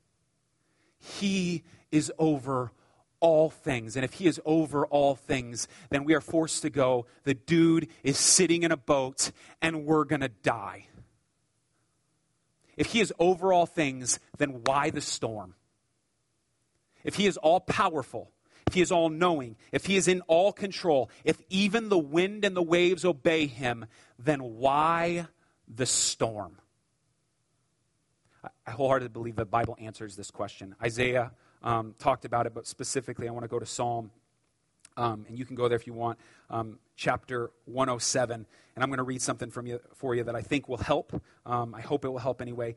He 0.99 1.65
is 1.91 2.13
over 2.17 2.71
all 3.19 3.49
things. 3.49 3.95
And 3.95 4.05
if 4.05 4.13
he 4.13 4.27
is 4.27 4.39
over 4.45 4.85
all 4.85 5.15
things, 5.15 5.67
then 5.89 6.03
we 6.03 6.13
are 6.13 6.21
forced 6.21 6.61
to 6.63 6.69
go, 6.69 7.05
the 7.23 7.33
dude 7.33 7.87
is 8.03 8.17
sitting 8.17 8.63
in 8.63 8.71
a 8.71 8.77
boat 8.77 9.31
and 9.61 9.85
we're 9.85 10.05
going 10.05 10.21
to 10.21 10.29
die. 10.29 10.87
If 12.77 12.87
he 12.87 13.01
is 13.01 13.13
over 13.19 13.51
all 13.51 13.65
things, 13.65 14.19
then 14.37 14.61
why 14.63 14.89
the 14.89 15.01
storm? 15.01 15.55
If 17.03 17.15
he 17.15 17.27
is 17.27 17.37
all 17.37 17.59
powerful, 17.59 18.31
if 18.67 18.73
he 18.73 18.81
is 18.81 18.91
all 18.91 19.09
knowing, 19.09 19.55
if 19.71 19.85
he 19.85 19.97
is 19.97 20.07
in 20.07 20.21
all 20.21 20.53
control, 20.53 21.09
if 21.23 21.41
even 21.49 21.89
the 21.89 21.97
wind 21.97 22.45
and 22.45 22.55
the 22.55 22.61
waves 22.61 23.03
obey 23.03 23.47
him, 23.47 23.85
then 24.17 24.39
why 24.39 25.27
the 25.67 25.85
storm? 25.85 26.57
I 28.65 28.71
wholeheartedly 28.71 29.09
believe 29.09 29.35
the 29.35 29.45
Bible 29.45 29.75
answers 29.79 30.15
this 30.15 30.31
question. 30.31 30.75
Isaiah 30.81 31.31
um, 31.63 31.95
talked 31.99 32.25
about 32.25 32.45
it, 32.45 32.53
but 32.53 32.67
specifically, 32.67 33.27
I 33.27 33.31
want 33.31 33.43
to 33.43 33.49
go 33.49 33.59
to 33.59 33.65
Psalm 33.65 34.11
Um, 34.97 35.25
and 35.29 35.37
you 35.39 35.45
can 35.45 35.55
go 35.55 35.67
there 35.69 35.77
if 35.77 35.87
you 35.87 35.93
want, 35.93 36.19
um, 36.49 36.79
chapter 36.95 37.51
107. 37.65 38.45
And 38.75 38.83
I'm 38.83 38.89
going 38.89 38.97
to 38.97 39.03
read 39.03 39.21
something 39.21 39.49
from 39.49 39.65
you, 39.67 39.79
for 39.95 40.15
you 40.15 40.23
that 40.25 40.35
I 40.35 40.41
think 40.41 40.67
will 40.69 40.77
help. 40.77 41.21
Um, 41.45 41.73
I 41.75 41.81
hope 41.81 42.05
it 42.05 42.09
will 42.09 42.19
help 42.19 42.41
anyway. 42.41 42.75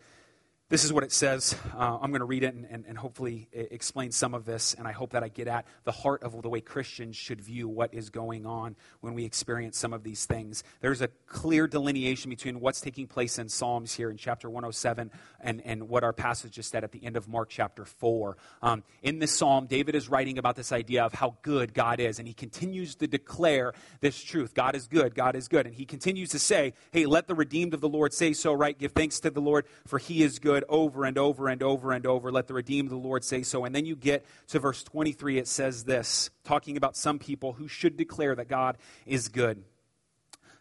This 0.72 0.84
is 0.84 0.92
what 0.92 1.04
it 1.04 1.12
says. 1.12 1.54
Uh, 1.76 1.98
I'm 2.00 2.12
going 2.12 2.20
to 2.20 2.24
read 2.24 2.44
it 2.44 2.54
and, 2.54 2.64
and, 2.64 2.86
and, 2.88 2.96
hopefully 2.96 3.46
explain 3.52 4.10
some 4.10 4.32
of 4.32 4.46
this, 4.46 4.72
and 4.72 4.88
I 4.88 4.92
hope 4.92 5.10
that 5.10 5.22
I 5.22 5.28
get 5.28 5.46
at 5.46 5.66
the 5.84 5.92
heart 5.92 6.22
of 6.22 6.40
the 6.40 6.48
way 6.48 6.62
Christians 6.62 7.14
should 7.14 7.42
view 7.42 7.68
what 7.68 7.92
is 7.92 8.08
going 8.08 8.46
on 8.46 8.74
when 9.02 9.12
we 9.12 9.26
experience 9.26 9.76
some 9.76 9.92
of 9.92 10.02
these 10.02 10.24
things. 10.24 10.64
There's 10.80 11.02
a 11.02 11.08
clear 11.26 11.66
delineation 11.66 12.30
between 12.30 12.58
what's 12.58 12.80
taking 12.80 13.06
place 13.06 13.38
in 13.38 13.50
Psalms 13.50 13.92
here 13.92 14.08
in 14.08 14.16
chapter 14.16 14.48
107 14.48 15.10
and, 15.40 15.60
and 15.66 15.90
what 15.90 16.04
our 16.04 16.14
passage 16.14 16.52
just 16.52 16.70
said 16.70 16.84
at 16.84 16.92
the 16.92 17.04
end 17.04 17.18
of 17.18 17.28
Mark 17.28 17.50
chapter 17.50 17.84
4. 17.84 18.38
Um, 18.62 18.82
in 19.02 19.18
this 19.18 19.32
psalm, 19.32 19.66
David 19.66 19.94
is 19.94 20.08
writing 20.08 20.38
about 20.38 20.56
this 20.56 20.72
idea 20.72 21.04
of 21.04 21.12
how 21.12 21.36
good 21.42 21.74
God 21.74 22.00
is, 22.00 22.18
and 22.18 22.26
he 22.26 22.32
continues 22.32 22.94
to 22.94 23.06
declare 23.06 23.74
this 24.00 24.18
truth 24.24 24.54
God 24.54 24.74
is 24.74 24.86
good, 24.86 25.14
God 25.14 25.36
is 25.36 25.48
good. 25.48 25.66
And 25.66 25.74
he 25.74 25.84
continues 25.84 26.30
to 26.30 26.38
say, 26.38 26.72
Hey, 26.92 27.04
let 27.04 27.28
the 27.28 27.34
redeemed 27.34 27.74
of 27.74 27.82
the 27.82 27.90
Lord 27.90 28.14
say 28.14 28.32
so, 28.32 28.54
right? 28.54 28.78
Give 28.78 28.92
thanks 28.92 29.20
to 29.20 29.30
the 29.30 29.42
Lord, 29.42 29.66
for 29.86 29.98
he 29.98 30.22
is 30.22 30.38
good 30.38 30.61
over 30.68 31.04
and 31.04 31.18
over 31.18 31.48
and 31.48 31.62
over 31.62 31.92
and 31.92 32.06
over. 32.06 32.32
Let 32.32 32.46
the 32.46 32.54
redeemed 32.54 32.86
of 32.86 32.90
the 32.90 33.08
Lord 33.08 33.24
say 33.24 33.42
so. 33.42 33.64
And 33.64 33.74
then 33.74 33.84
you 33.84 33.96
get 33.96 34.24
to 34.48 34.58
verse 34.58 34.82
23, 34.82 35.38
it 35.38 35.48
says 35.48 35.84
this, 35.84 36.30
talking 36.44 36.76
about 36.76 36.96
some 36.96 37.18
people 37.18 37.54
who 37.54 37.68
should 37.68 37.96
declare 37.96 38.34
that 38.34 38.48
God 38.48 38.78
is 39.06 39.28
good. 39.28 39.64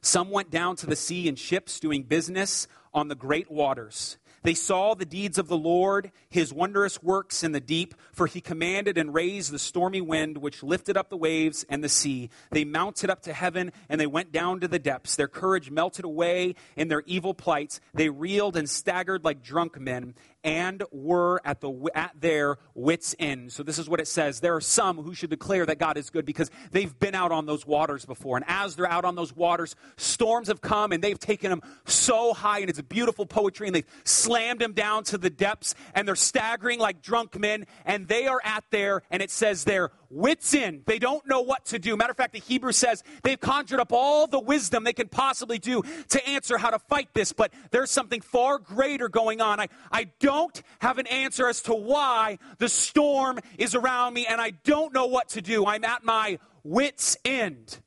Some 0.02 0.32
went 0.32 0.50
down 0.50 0.76
to 0.78 0.88
the 0.88 0.96
sea 0.96 1.28
in 1.28 1.36
ships 1.36 1.80
doing 1.80 2.04
business 2.04 2.68
on 2.94 3.08
the 3.08 3.16
great 3.16 3.52
waters. 3.52 4.18
They 4.44 4.54
saw 4.56 4.96
the 4.96 5.06
deeds 5.06 5.38
of 5.38 5.48
the 5.48 5.58
Lord, 5.58 6.12
his 6.30 6.52
wondrous 6.52 7.04
works 7.04 7.44
in 7.44 7.52
the 7.52 7.60
deep, 7.60 7.94
for 8.12 8.26
he 8.26 8.42
commanded 8.42 8.98
and 8.98 9.14
raised 9.14 9.52
the 9.52 9.60
stormy 9.60 10.02
wind, 10.02 10.38
which 10.38 10.64
lifted 10.64 10.98
up 10.98 11.10
the 11.10 11.18
waves 11.18 11.64
and 11.70 11.84
the 11.84 11.90
sea. 11.90 12.30
They 12.50 12.66
mounted 12.66 13.10
up 13.10 13.22
to 13.24 13.34
heaven, 13.34 13.72
and 13.88 14.02
they 14.02 14.08
went 14.08 14.32
down 14.32 14.60
to 14.62 14.68
the 14.68 14.80
depths. 14.80 15.16
Their 15.16 15.28
courage 15.28 15.70
melted 15.70 16.06
away 16.06 16.56
in 16.76 16.88
their 16.88 17.04
evil 17.06 17.34
plights. 17.34 17.80
They 17.94 18.10
reeled 18.10 18.58
and 18.58 18.70
staggered 18.70 19.24
like 19.24 19.44
drunk 19.44 19.80
men, 19.80 20.16
and 20.44 20.84
were 20.92 21.42
at, 21.46 21.62
the, 21.62 21.90
at 21.94 22.12
their 22.20 22.58
wits' 22.74 23.16
end. 23.20 23.52
So, 23.52 23.64
this 23.64 23.80
is 23.80 23.90
what 23.90 24.00
it 24.00 24.08
says. 24.08 24.40
There 24.40 24.56
are 24.56 24.62
some 24.62 24.98
who 24.98 25.14
should 25.14 25.30
declare 25.30 25.66
that 25.66 25.80
God 25.80 25.98
is 25.98 26.10
good 26.10 26.26
because 26.26 26.52
they've 26.72 26.98
been 27.00 27.16
out 27.16 27.32
on 27.32 27.46
those 27.46 27.66
waters 27.66 28.06
before. 28.06 28.38
And 28.38 28.46
as 28.48 28.76
they're 28.76 28.90
out 28.90 29.06
on 29.06 29.16
those 29.16 29.36
waters, 29.36 29.76
storms 29.98 30.48
have 30.48 30.62
come 30.62 30.92
and 30.92 31.04
they've 31.04 31.20
taken 31.20 31.50
them 31.50 31.62
so 31.86 32.34
high, 32.34 32.60
and 32.60 32.70
it's 32.70 32.82
beautiful 32.82 33.26
poetry, 33.26 33.68
and 33.68 33.76
they've 33.76 33.88
slammed 34.04 34.60
them 34.60 34.74
down 34.74 35.04
to 35.06 35.18
the 35.18 35.30
depths, 35.30 35.76
and 35.96 36.08
they're 36.08 36.16
staggering 36.16 36.80
like 36.80 37.02
drunk 37.02 37.40
men, 37.40 37.66
and 37.86 38.08
they 38.08 38.28
are 38.28 38.42
at 38.44 38.64
their, 38.70 39.02
and 39.10 39.22
it 39.22 39.32
says 39.32 39.64
their 39.64 39.92
wits' 40.12 40.54
end. 40.54 40.84
They 40.86 41.00
don't 41.00 41.26
know 41.28 41.42
what 41.42 41.66
to 41.66 41.80
do. 41.80 41.96
Matter 41.96 42.12
of 42.12 42.18
fact, 42.18 42.34
the 42.34 42.40
Hebrew 42.40 42.72
says 42.72 43.04
they've 43.24 43.40
conjured 43.40 43.80
up 43.80 43.92
all 43.92 44.28
the 44.28 44.40
wisdom 44.40 44.84
they 44.84 44.94
can 44.94 45.08
possibly 45.08 45.58
do 45.58 45.82
to 46.10 46.30
answer 46.30 46.58
how 46.58 46.70
to 46.70 46.80
fight 46.80 47.10
this, 47.14 47.34
but 47.34 47.54
there's 47.72 47.92
something 47.92 48.22
far 48.22 48.60
greater 48.60 49.10
going 49.10 49.42
on. 49.42 49.60
I, 49.60 49.68
I 49.92 50.10
don't 50.20 50.62
have 50.80 50.98
an 50.98 51.08
answer 51.08 51.48
as 51.48 51.62
to 51.64 51.74
why 51.74 52.38
the 52.58 52.70
storm 52.70 53.40
is 53.58 53.76
around 53.76 54.14
me 54.14 54.26
and 54.28 54.42
I 54.42 54.52
don't 54.52 54.94
know 54.94 55.08
what 55.08 55.30
to 55.30 55.42
do. 55.42 55.66
I'm 55.66 55.84
at 55.86 56.04
my 56.04 56.40
wits' 56.64 57.18
end. 57.26 57.80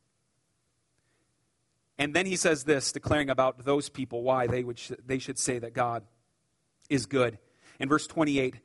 And 1.98 2.14
then 2.14 2.26
he 2.26 2.36
says 2.36 2.64
this, 2.64 2.90
declaring 2.90 3.30
about 3.30 3.64
those 3.64 3.88
people 3.88 4.22
why 4.22 4.46
they, 4.46 4.64
would 4.64 4.78
sh- 4.78 4.92
they 5.06 5.18
should 5.18 5.38
say 5.38 5.58
that 5.60 5.74
God 5.74 6.02
is 6.90 7.06
good. 7.06 7.38
In 7.78 7.88
verse 7.88 8.06
28, 8.06 8.56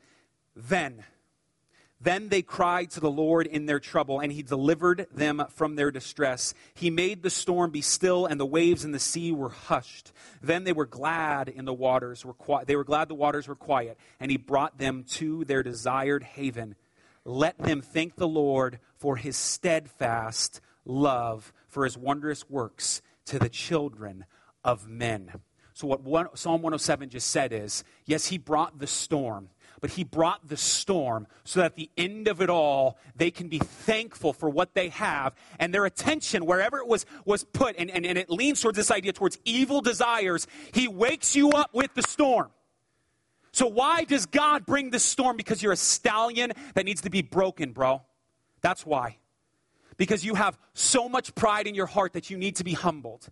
then 0.56 1.04
then 2.02 2.30
they 2.30 2.42
cried 2.42 2.92
to 2.92 3.02
the 3.02 3.12
Lord 3.12 3.46
in 3.46 3.66
their 3.66 3.80
trouble, 3.80 4.20
and 4.20 4.32
he 4.32 4.42
delivered 4.42 5.08
them 5.14 5.44
from 5.50 5.76
their 5.76 5.92
distress. 5.92 6.54
He 6.74 6.90
made 6.90 7.24
the 7.24 7.30
storm 7.30 7.72
be 7.72 7.82
still, 7.82 8.26
and 8.26 8.40
the 8.40 8.46
waves 8.46 8.86
in 8.86 8.94
the 8.94 9.00
sea 9.00 9.34
were 9.34 9.50
hushed. 9.50 10.14
Then 10.42 10.64
they 10.64 10.72
were 10.72 10.86
glad 10.86 11.50
in 11.50 11.66
the 11.66 11.74
waters 11.74 12.24
were 12.24 12.34
qui- 12.34 12.64
they 12.66 12.78
were 12.78 12.86
glad 12.86 13.10
the 13.10 13.16
waters 13.16 13.50
were 13.50 13.56
quiet, 13.56 13.98
and 14.20 14.32
he 14.32 14.38
brought 14.38 14.78
them 14.78 15.04
to 15.16 15.44
their 15.44 15.62
desired 15.62 16.24
haven. 16.24 16.76
Let 17.26 17.58
them 17.58 17.82
thank 17.82 18.16
the 18.16 18.28
Lord 18.28 18.80
for 18.96 19.18
his 19.18 19.36
steadfast 19.36 20.62
love, 20.86 21.52
for 21.68 21.84
his 21.84 21.98
wondrous 21.98 22.50
works 22.50 23.02
to 23.26 23.40
the 23.40 23.50
children 23.50 24.26
of 24.64 24.88
men. 24.88 25.34
So, 25.74 25.88
what 25.88 26.02
one, 26.02 26.28
Psalm 26.34 26.62
107 26.62 27.10
just 27.10 27.30
said 27.30 27.52
is 27.52 27.84
yes, 28.06 28.28
he 28.28 28.38
brought 28.38 28.80
the 28.80 28.88
storm 28.88 29.50
but 29.82 29.92
he 29.92 30.04
brought 30.04 30.48
the 30.48 30.58
storm 30.58 31.28
so 31.44 31.60
that 31.60 31.68
at 31.68 31.76
the 31.76 31.90
end 31.98 32.28
of 32.28 32.42
it 32.42 32.50
all, 32.50 32.98
they 33.16 33.32
can 33.32 33.48
be 33.48 33.60
thankful 33.60 34.34
for 34.34 34.50
what 34.50 34.74
they 34.74 34.90
have 34.90 35.34
and 35.60 35.74
their 35.74 35.86
attention, 35.86 36.46
wherever 36.46 36.78
it 36.78 36.88
was, 36.88 37.06
was 37.26 37.44
put, 37.44 37.76
and, 37.78 37.90
and, 37.90 38.06
and 38.06 38.18
it 38.18 38.30
leans 38.30 38.62
towards 38.62 38.78
this 38.78 38.92
idea 38.92 39.14
towards 39.14 39.38
evil 39.46 39.82
desires, 39.82 40.48
he 40.74 40.88
wakes 40.88 41.36
you 41.36 41.52
up 41.52 41.70
with 41.74 41.94
the 41.96 42.04
storm. 42.04 42.50
So, 43.52 43.68
why 43.68 44.04
does 44.04 44.26
God 44.26 44.66
bring 44.66 44.92
the 44.92 45.00
storm? 45.00 45.36
Because 45.36 45.64
you're 45.64 45.74
a 45.74 45.78
stallion 45.78 46.54
that 46.76 46.86
needs 46.86 47.02
to 47.02 47.10
be 47.10 47.22
broken, 47.22 47.72
bro. 47.72 48.04
That's 48.62 48.86
why. 48.86 49.18
Because 49.98 50.24
you 50.24 50.36
have 50.36 50.58
so 50.74 51.10
much 51.10 51.34
pride 51.36 51.68
in 51.68 51.76
your 51.76 51.88
heart 51.88 52.14
that 52.14 52.30
you 52.30 52.38
need 52.38 52.58
to 52.58 52.64
be 52.64 52.74
humbled. 52.74 53.28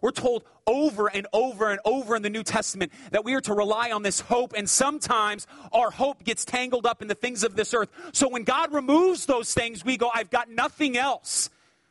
We're 0.00 0.10
told 0.12 0.44
over 0.66 1.08
and 1.08 1.26
over 1.32 1.70
and 1.70 1.80
over 1.84 2.16
in 2.16 2.22
the 2.22 2.30
New 2.30 2.42
Testament 2.42 2.92
that 3.10 3.24
we 3.24 3.34
are 3.34 3.40
to 3.42 3.54
rely 3.54 3.90
on 3.90 4.02
this 4.02 4.20
hope, 4.20 4.54
and 4.56 4.68
sometimes 4.68 5.46
our 5.72 5.90
hope 5.90 6.24
gets 6.24 6.44
tangled 6.44 6.86
up 6.86 7.02
in 7.02 7.08
the 7.08 7.14
things 7.14 7.44
of 7.44 7.56
this 7.56 7.74
earth. 7.74 7.90
So 8.12 8.28
when 8.28 8.44
God 8.44 8.72
removes 8.72 9.26
those 9.26 9.52
things, 9.52 9.84
we 9.84 9.96
go, 9.96 10.10
I've 10.14 10.30
got 10.30 10.50
nothing 10.50 10.96
else. 10.96 11.50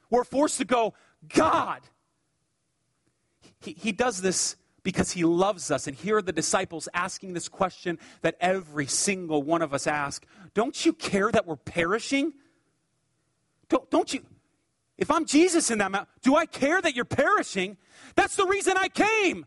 We're 0.09 0.23
forced 0.23 0.57
to 0.57 0.65
go, 0.65 0.93
God. 1.33 1.81
He, 3.61 3.73
he 3.73 3.91
does 3.91 4.21
this 4.21 4.55
because 4.83 5.11
he 5.11 5.23
loves 5.23 5.71
us. 5.71 5.87
And 5.87 5.95
here 5.95 6.17
are 6.17 6.21
the 6.21 6.31
disciples 6.31 6.87
asking 6.93 7.33
this 7.33 7.49
question 7.49 7.99
that 8.21 8.35
every 8.39 8.87
single 8.87 9.43
one 9.43 9.61
of 9.61 9.73
us 9.73 9.87
ask 9.87 10.25
Don't 10.53 10.85
you 10.85 10.93
care 10.93 11.31
that 11.31 11.45
we're 11.45 11.57
perishing? 11.57 12.33
Don't, 13.67 13.89
don't 13.89 14.13
you? 14.13 14.21
If 14.99 15.09
I'm 15.09 15.25
Jesus 15.25 15.71
in 15.71 15.77
that 15.79 15.91
mountain, 15.91 16.13
do 16.21 16.35
I 16.35 16.45
care 16.45 16.81
that 16.81 16.93
you're 16.93 17.05
perishing? 17.05 17.77
That's 18.15 18.35
the 18.35 18.45
reason 18.45 18.75
I 18.77 18.89
came. 18.89 19.45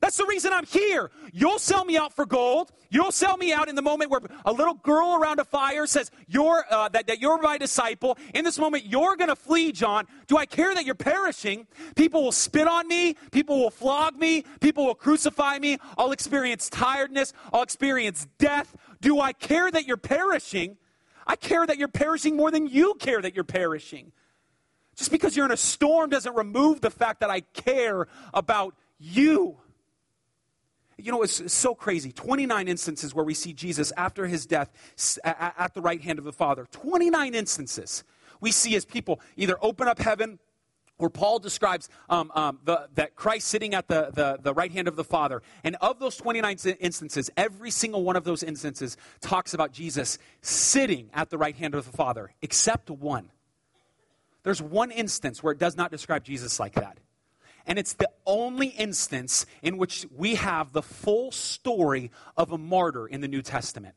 That's 0.00 0.16
the 0.16 0.26
reason 0.26 0.52
I'm 0.52 0.66
here. 0.66 1.10
You'll 1.32 1.58
sell 1.58 1.84
me 1.84 1.96
out 1.96 2.12
for 2.12 2.26
gold. 2.26 2.70
You'll 2.90 3.10
sell 3.10 3.36
me 3.36 3.52
out 3.52 3.68
in 3.68 3.74
the 3.74 3.82
moment 3.82 4.10
where 4.10 4.20
a 4.44 4.52
little 4.52 4.74
girl 4.74 5.18
around 5.20 5.40
a 5.40 5.44
fire 5.44 5.86
says, 5.86 6.10
you're, 6.28 6.64
uh, 6.70 6.90
that, 6.90 7.06
that 7.06 7.20
you're 7.20 7.40
my 7.40 7.58
disciple. 7.58 8.18
In 8.34 8.44
this 8.44 8.58
moment, 8.58 8.84
you're 8.84 9.16
going 9.16 9.30
to 9.30 9.36
flee, 9.36 9.72
John. 9.72 10.06
Do 10.26 10.36
I 10.36 10.46
care 10.46 10.74
that 10.74 10.84
you're 10.84 10.94
perishing? 10.94 11.66
People 11.96 12.22
will 12.22 12.32
spit 12.32 12.68
on 12.68 12.86
me. 12.86 13.16
People 13.32 13.58
will 13.58 13.70
flog 13.70 14.16
me. 14.16 14.44
People 14.60 14.84
will 14.84 14.94
crucify 14.94 15.58
me. 15.58 15.78
I'll 15.96 16.12
experience 16.12 16.68
tiredness. 16.68 17.32
I'll 17.52 17.62
experience 17.62 18.28
death. 18.38 18.76
Do 19.00 19.20
I 19.20 19.32
care 19.32 19.70
that 19.70 19.86
you're 19.86 19.96
perishing? 19.96 20.76
I 21.26 21.36
care 21.36 21.66
that 21.66 21.78
you're 21.78 21.88
perishing 21.88 22.36
more 22.36 22.50
than 22.50 22.66
you 22.66 22.94
care 23.00 23.22
that 23.22 23.34
you're 23.34 23.42
perishing. 23.42 24.12
Just 24.94 25.10
because 25.10 25.36
you're 25.36 25.46
in 25.46 25.52
a 25.52 25.56
storm 25.56 26.10
doesn't 26.10 26.34
remove 26.34 26.80
the 26.80 26.90
fact 26.90 27.20
that 27.20 27.30
I 27.30 27.40
care 27.40 28.06
about 28.32 28.74
you. 28.98 29.58
You 30.96 31.10
know, 31.10 31.22
it's, 31.22 31.52
so 31.52 31.74
crazy. 31.74 32.12
29 32.12 32.68
instances 32.68 33.14
where 33.14 33.24
we 33.24 33.34
see 33.34 33.52
Jesus 33.52 33.92
after 33.96 34.26
his 34.26 34.46
death 34.46 34.70
at 35.24 35.74
the 35.74 35.80
right 35.80 36.00
hand 36.00 36.18
of 36.18 36.24
the 36.24 36.32
Father. 36.32 36.66
29 36.70 37.34
instances 37.34 38.04
we 38.44 38.52
see 38.52 38.76
as 38.76 38.84
people 38.84 39.20
either 39.36 39.56
open 39.62 39.88
up 39.88 39.98
heaven 39.98 40.38
or 40.98 41.10
Paul 41.10 41.40
describes 41.40 41.88
um, 42.08 42.30
um, 42.34 42.60
the, 42.64 42.88
that 42.94 43.16
Christ 43.16 43.48
sitting 43.48 43.74
at 43.74 43.88
the, 43.88 44.10
the, 44.12 44.38
the, 44.40 44.54
right 44.54 44.70
hand 44.70 44.86
of 44.86 44.94
the 44.94 45.02
Father. 45.02 45.42
And 45.64 45.76
of 45.80 45.98
those 45.98 46.16
29 46.16 46.56
instances, 46.78 47.30
every 47.36 47.72
single 47.72 48.04
one 48.04 48.14
of 48.14 48.22
those 48.22 48.44
instances 48.44 48.96
talks 49.20 49.54
about 49.54 49.72
Jesus 49.72 50.18
sitting 50.40 51.10
at 51.12 51.30
the 51.30 51.38
right 51.38 51.56
hand 51.56 51.74
of 51.74 51.84
the 51.90 51.96
Father, 51.96 52.30
except 52.42 52.90
one. 52.90 53.30
There's 54.44 54.62
one 54.62 54.90
instance 54.90 55.42
where 55.42 55.52
it 55.52 55.58
does 55.58 55.76
not 55.76 55.90
describe 55.90 56.22
Jesus 56.22 56.60
like 56.60 56.74
that. 56.74 56.98
And 57.66 57.78
it's 57.78 57.94
the 57.94 58.10
only 58.26 58.68
instance 58.68 59.46
in 59.62 59.78
which 59.78 60.06
we 60.14 60.34
have 60.34 60.72
the 60.72 60.82
full 60.82 61.32
story 61.32 62.10
of 62.36 62.52
a 62.52 62.58
martyr 62.58 63.06
in 63.06 63.22
the 63.22 63.28
New 63.28 63.42
Testament. 63.42 63.94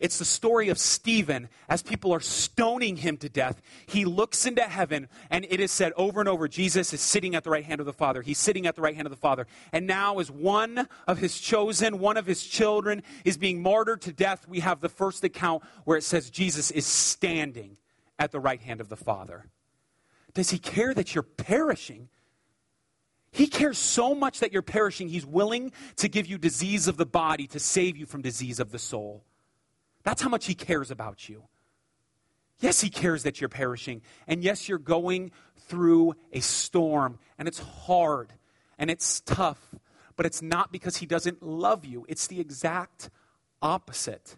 It's 0.00 0.18
the 0.18 0.24
story 0.24 0.68
of 0.68 0.78
Stephen 0.78 1.48
as 1.68 1.80
people 1.80 2.12
are 2.12 2.18
stoning 2.18 2.96
him 2.96 3.16
to 3.18 3.28
death. 3.28 3.62
He 3.86 4.04
looks 4.04 4.46
into 4.46 4.62
heaven, 4.62 5.08
and 5.30 5.46
it 5.48 5.60
is 5.60 5.70
said 5.70 5.92
over 5.96 6.18
and 6.18 6.28
over 6.28 6.48
Jesus 6.48 6.92
is 6.92 7.00
sitting 7.00 7.36
at 7.36 7.44
the 7.44 7.50
right 7.50 7.64
hand 7.64 7.78
of 7.78 7.86
the 7.86 7.92
Father. 7.92 8.20
He's 8.20 8.38
sitting 8.38 8.66
at 8.66 8.74
the 8.74 8.82
right 8.82 8.96
hand 8.96 9.06
of 9.06 9.12
the 9.12 9.16
Father. 9.16 9.46
And 9.72 9.86
now, 9.86 10.18
as 10.18 10.28
one 10.28 10.88
of 11.06 11.18
his 11.18 11.38
chosen, 11.38 12.00
one 12.00 12.16
of 12.16 12.26
his 12.26 12.44
children 12.44 13.04
is 13.24 13.36
being 13.36 13.62
martyred 13.62 14.02
to 14.02 14.12
death, 14.12 14.48
we 14.48 14.58
have 14.58 14.80
the 14.80 14.88
first 14.88 15.22
account 15.22 15.62
where 15.84 15.96
it 15.96 16.02
says 16.02 16.30
Jesus 16.30 16.72
is 16.72 16.84
standing 16.84 17.76
at 18.24 18.32
the 18.32 18.40
right 18.40 18.60
hand 18.60 18.80
of 18.80 18.88
the 18.88 18.96
Father? 18.96 19.46
Does 20.34 20.50
he 20.50 20.58
care 20.58 20.94
that 20.94 21.14
you're 21.14 21.22
perishing? 21.22 22.08
He 23.30 23.46
cares 23.46 23.78
so 23.78 24.14
much 24.14 24.40
that 24.40 24.52
you're 24.52 24.62
perishing, 24.62 25.08
he's 25.08 25.26
willing 25.26 25.72
to 25.96 26.08
give 26.08 26.26
you 26.26 26.38
disease 26.38 26.88
of 26.88 26.96
the 26.96 27.06
body 27.06 27.46
to 27.48 27.58
save 27.58 27.96
you 27.96 28.06
from 28.06 28.22
disease 28.22 28.60
of 28.60 28.72
the 28.72 28.78
soul. 28.78 29.24
That's 30.02 30.22
how 30.22 30.28
much 30.28 30.46
he 30.46 30.54
cares 30.54 30.90
about 30.90 31.28
you. 31.28 31.44
Yes, 32.62 32.80
He 32.80 32.90
cares 32.90 33.24
that 33.24 33.40
you're 33.40 33.48
perishing. 33.48 34.02
And 34.26 34.42
yes, 34.42 34.68
you're 34.68 34.78
going 34.78 35.32
through 35.58 36.14
a 36.32 36.40
storm, 36.40 37.18
and 37.36 37.48
it's 37.48 37.58
hard 37.58 38.32
and 38.78 38.90
it's 38.90 39.20
tough, 39.20 39.74
but 40.16 40.26
it's 40.26 40.40
not 40.40 40.72
because 40.72 40.96
He 40.96 41.06
doesn't 41.06 41.42
love 41.42 41.84
you. 41.84 42.06
It's 42.08 42.28
the 42.28 42.40
exact 42.40 43.10
opposite. 43.60 44.36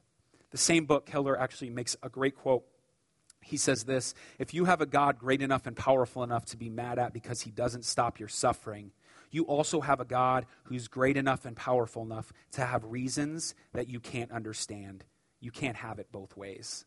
The 0.51 0.59
same 0.59 0.87
book, 0.87 1.07
Keller 1.07 1.39
actually 1.39 1.71
makes 1.71 1.97
a 2.03 2.09
great 2.09 2.35
quote. 2.35 2.65
He 3.45 3.57
says 3.57 3.85
this 3.85 4.15
If 4.39 4.55
you 4.55 4.65
have 4.65 4.81
a 4.81 4.87
God 4.87 5.19
great 5.19 5.43
enough 5.43 5.67
and 5.67 5.77
powerful 5.77 6.23
enough 6.23 6.47
to 6.47 6.57
be 6.57 6.69
mad 6.69 6.99
at 6.99 7.13
because 7.13 7.43
He 7.43 7.51
doesn't 7.51 7.85
stop 7.85 8.19
your 8.19 8.29
suffering, 8.29 8.93
you 9.35 9.43
also 9.45 9.81
have 9.81 9.99
a 9.99 10.05
God 10.05 10.47
who's 10.65 10.87
great 10.87 11.17
enough 11.17 11.45
and 11.45 11.57
powerful 11.57 12.03
enough 12.03 12.33
to 12.53 12.65
have 12.65 12.85
reasons 12.85 13.55
that 13.73 13.89
you 13.89 13.99
can't 13.99 14.31
understand. 14.31 15.05
You 15.41 15.51
can't 15.51 15.77
have 15.77 15.99
it 15.99 16.13
both 16.13 16.37
ways. 16.37 16.85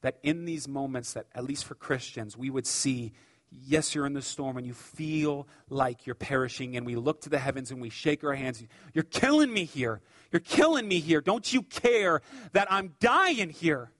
That 0.00 0.18
in 0.22 0.46
these 0.46 0.66
moments 0.66 1.12
that 1.12 1.26
at 1.34 1.44
least 1.44 1.66
for 1.66 1.74
christians 1.74 2.36
we 2.36 2.50
would 2.50 2.66
see 2.66 3.12
yes 3.50 3.94
you're 3.94 4.06
in 4.06 4.14
the 4.14 4.22
storm 4.22 4.56
and 4.56 4.66
you 4.66 4.72
feel 4.72 5.46
like 5.68 6.06
you're 6.06 6.14
perishing 6.14 6.74
and 6.74 6.86
we 6.86 6.96
look 6.96 7.20
to 7.20 7.28
the 7.28 7.38
heavens 7.38 7.70
and 7.70 7.80
we 7.80 7.90
shake 7.90 8.24
our 8.24 8.34
hands. 8.34 8.64
You're 8.94 9.04
killing 9.04 9.52
me 9.52 9.64
here. 9.64 10.00
You're 10.32 10.40
killing 10.40 10.88
me 10.88 11.00
here. 11.00 11.20
Don't 11.20 11.52
you 11.52 11.62
care 11.62 12.22
that 12.52 12.66
i'm 12.72 12.94
dying 12.98 13.50
here 13.50 13.90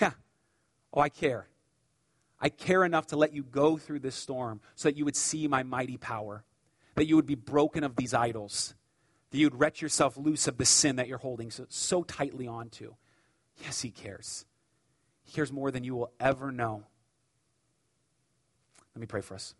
yeah 0.00 0.12
oh 0.92 1.00
i 1.00 1.08
care 1.08 1.48
i 2.40 2.48
care 2.48 2.84
enough 2.84 3.06
to 3.06 3.16
let 3.16 3.32
you 3.32 3.42
go 3.42 3.76
through 3.76 3.98
this 3.98 4.14
storm 4.14 4.60
so 4.74 4.88
that 4.88 4.96
you 4.96 5.04
would 5.04 5.16
see 5.16 5.48
my 5.48 5.62
mighty 5.62 5.96
power 5.96 6.44
that 6.94 7.06
you 7.06 7.16
would 7.16 7.26
be 7.26 7.34
broken 7.34 7.84
of 7.84 7.96
these 7.96 8.14
idols 8.14 8.74
that 9.30 9.38
you 9.38 9.46
would 9.46 9.58
wrench 9.58 9.80
yourself 9.80 10.16
loose 10.16 10.48
of 10.48 10.58
the 10.58 10.64
sin 10.64 10.96
that 10.96 11.06
you're 11.06 11.18
holding 11.18 11.50
so, 11.50 11.64
so 11.68 12.02
tightly 12.02 12.46
onto 12.46 12.94
yes 13.62 13.82
he 13.82 13.90
cares 13.90 14.44
he 15.30 15.36
cares 15.36 15.52
more 15.52 15.70
than 15.70 15.84
you 15.84 15.94
will 15.94 16.10
ever 16.18 16.50
know. 16.50 16.82
Let 18.96 19.00
me 19.00 19.06
pray 19.06 19.20
for 19.20 19.34
us. 19.34 19.54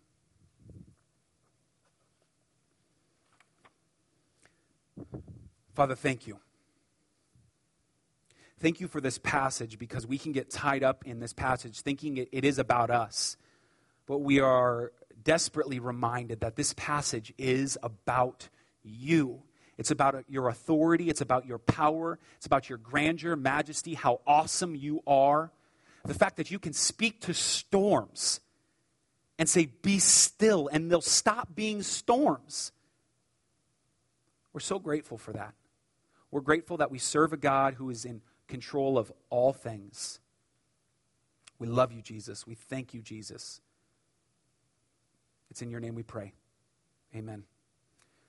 Father, 5.72 5.94
thank 5.94 6.26
you. 6.26 6.40
Thank 8.60 8.78
you 8.78 8.88
for 8.88 9.00
this 9.00 9.16
passage 9.16 9.78
because 9.78 10.06
we 10.06 10.18
can 10.18 10.32
get 10.32 10.50
tied 10.50 10.82
up 10.82 11.06
in 11.06 11.18
this 11.18 11.32
passage 11.32 11.80
thinking 11.80 12.18
it, 12.18 12.28
it 12.30 12.44
is 12.44 12.58
about 12.58 12.90
us. 12.90 13.38
But 14.06 14.18
we 14.18 14.38
are 14.38 14.92
desperately 15.24 15.78
reminded 15.78 16.40
that 16.40 16.56
this 16.56 16.74
passage 16.74 17.32
is 17.38 17.78
about 17.82 18.50
you. 18.82 19.42
It's 19.78 19.90
about 19.90 20.24
your 20.28 20.48
authority, 20.48 21.08
it's 21.08 21.22
about 21.22 21.46
your 21.46 21.56
power, 21.56 22.18
it's 22.36 22.44
about 22.44 22.68
your 22.68 22.76
grandeur, 22.76 23.34
majesty, 23.34 23.94
how 23.94 24.20
awesome 24.26 24.74
you 24.74 25.02
are. 25.06 25.50
The 26.04 26.12
fact 26.12 26.36
that 26.36 26.50
you 26.50 26.58
can 26.58 26.74
speak 26.74 27.20
to 27.22 27.32
storms 27.32 28.40
and 29.38 29.48
say, 29.48 29.70
Be 29.80 29.98
still, 29.98 30.68
and 30.68 30.90
they'll 30.90 31.00
stop 31.00 31.54
being 31.54 31.82
storms. 31.82 32.72
We're 34.52 34.60
so 34.60 34.78
grateful 34.78 35.16
for 35.16 35.32
that. 35.32 35.54
We're 36.30 36.40
grateful 36.42 36.76
that 36.76 36.90
we 36.90 36.98
serve 36.98 37.32
a 37.32 37.38
God 37.38 37.74
who 37.74 37.88
is 37.88 38.04
in 38.04 38.20
control 38.50 38.98
of 38.98 39.10
all 39.30 39.52
things. 39.52 40.20
We 41.58 41.66
love 41.66 41.92
you, 41.92 42.02
Jesus. 42.02 42.46
We 42.46 42.54
thank 42.54 42.92
you, 42.92 43.00
Jesus. 43.00 43.60
It's 45.50 45.62
in 45.62 45.70
your 45.70 45.80
name 45.80 45.94
we 45.94 46.02
pray. 46.02 46.32
Amen. 47.14 47.44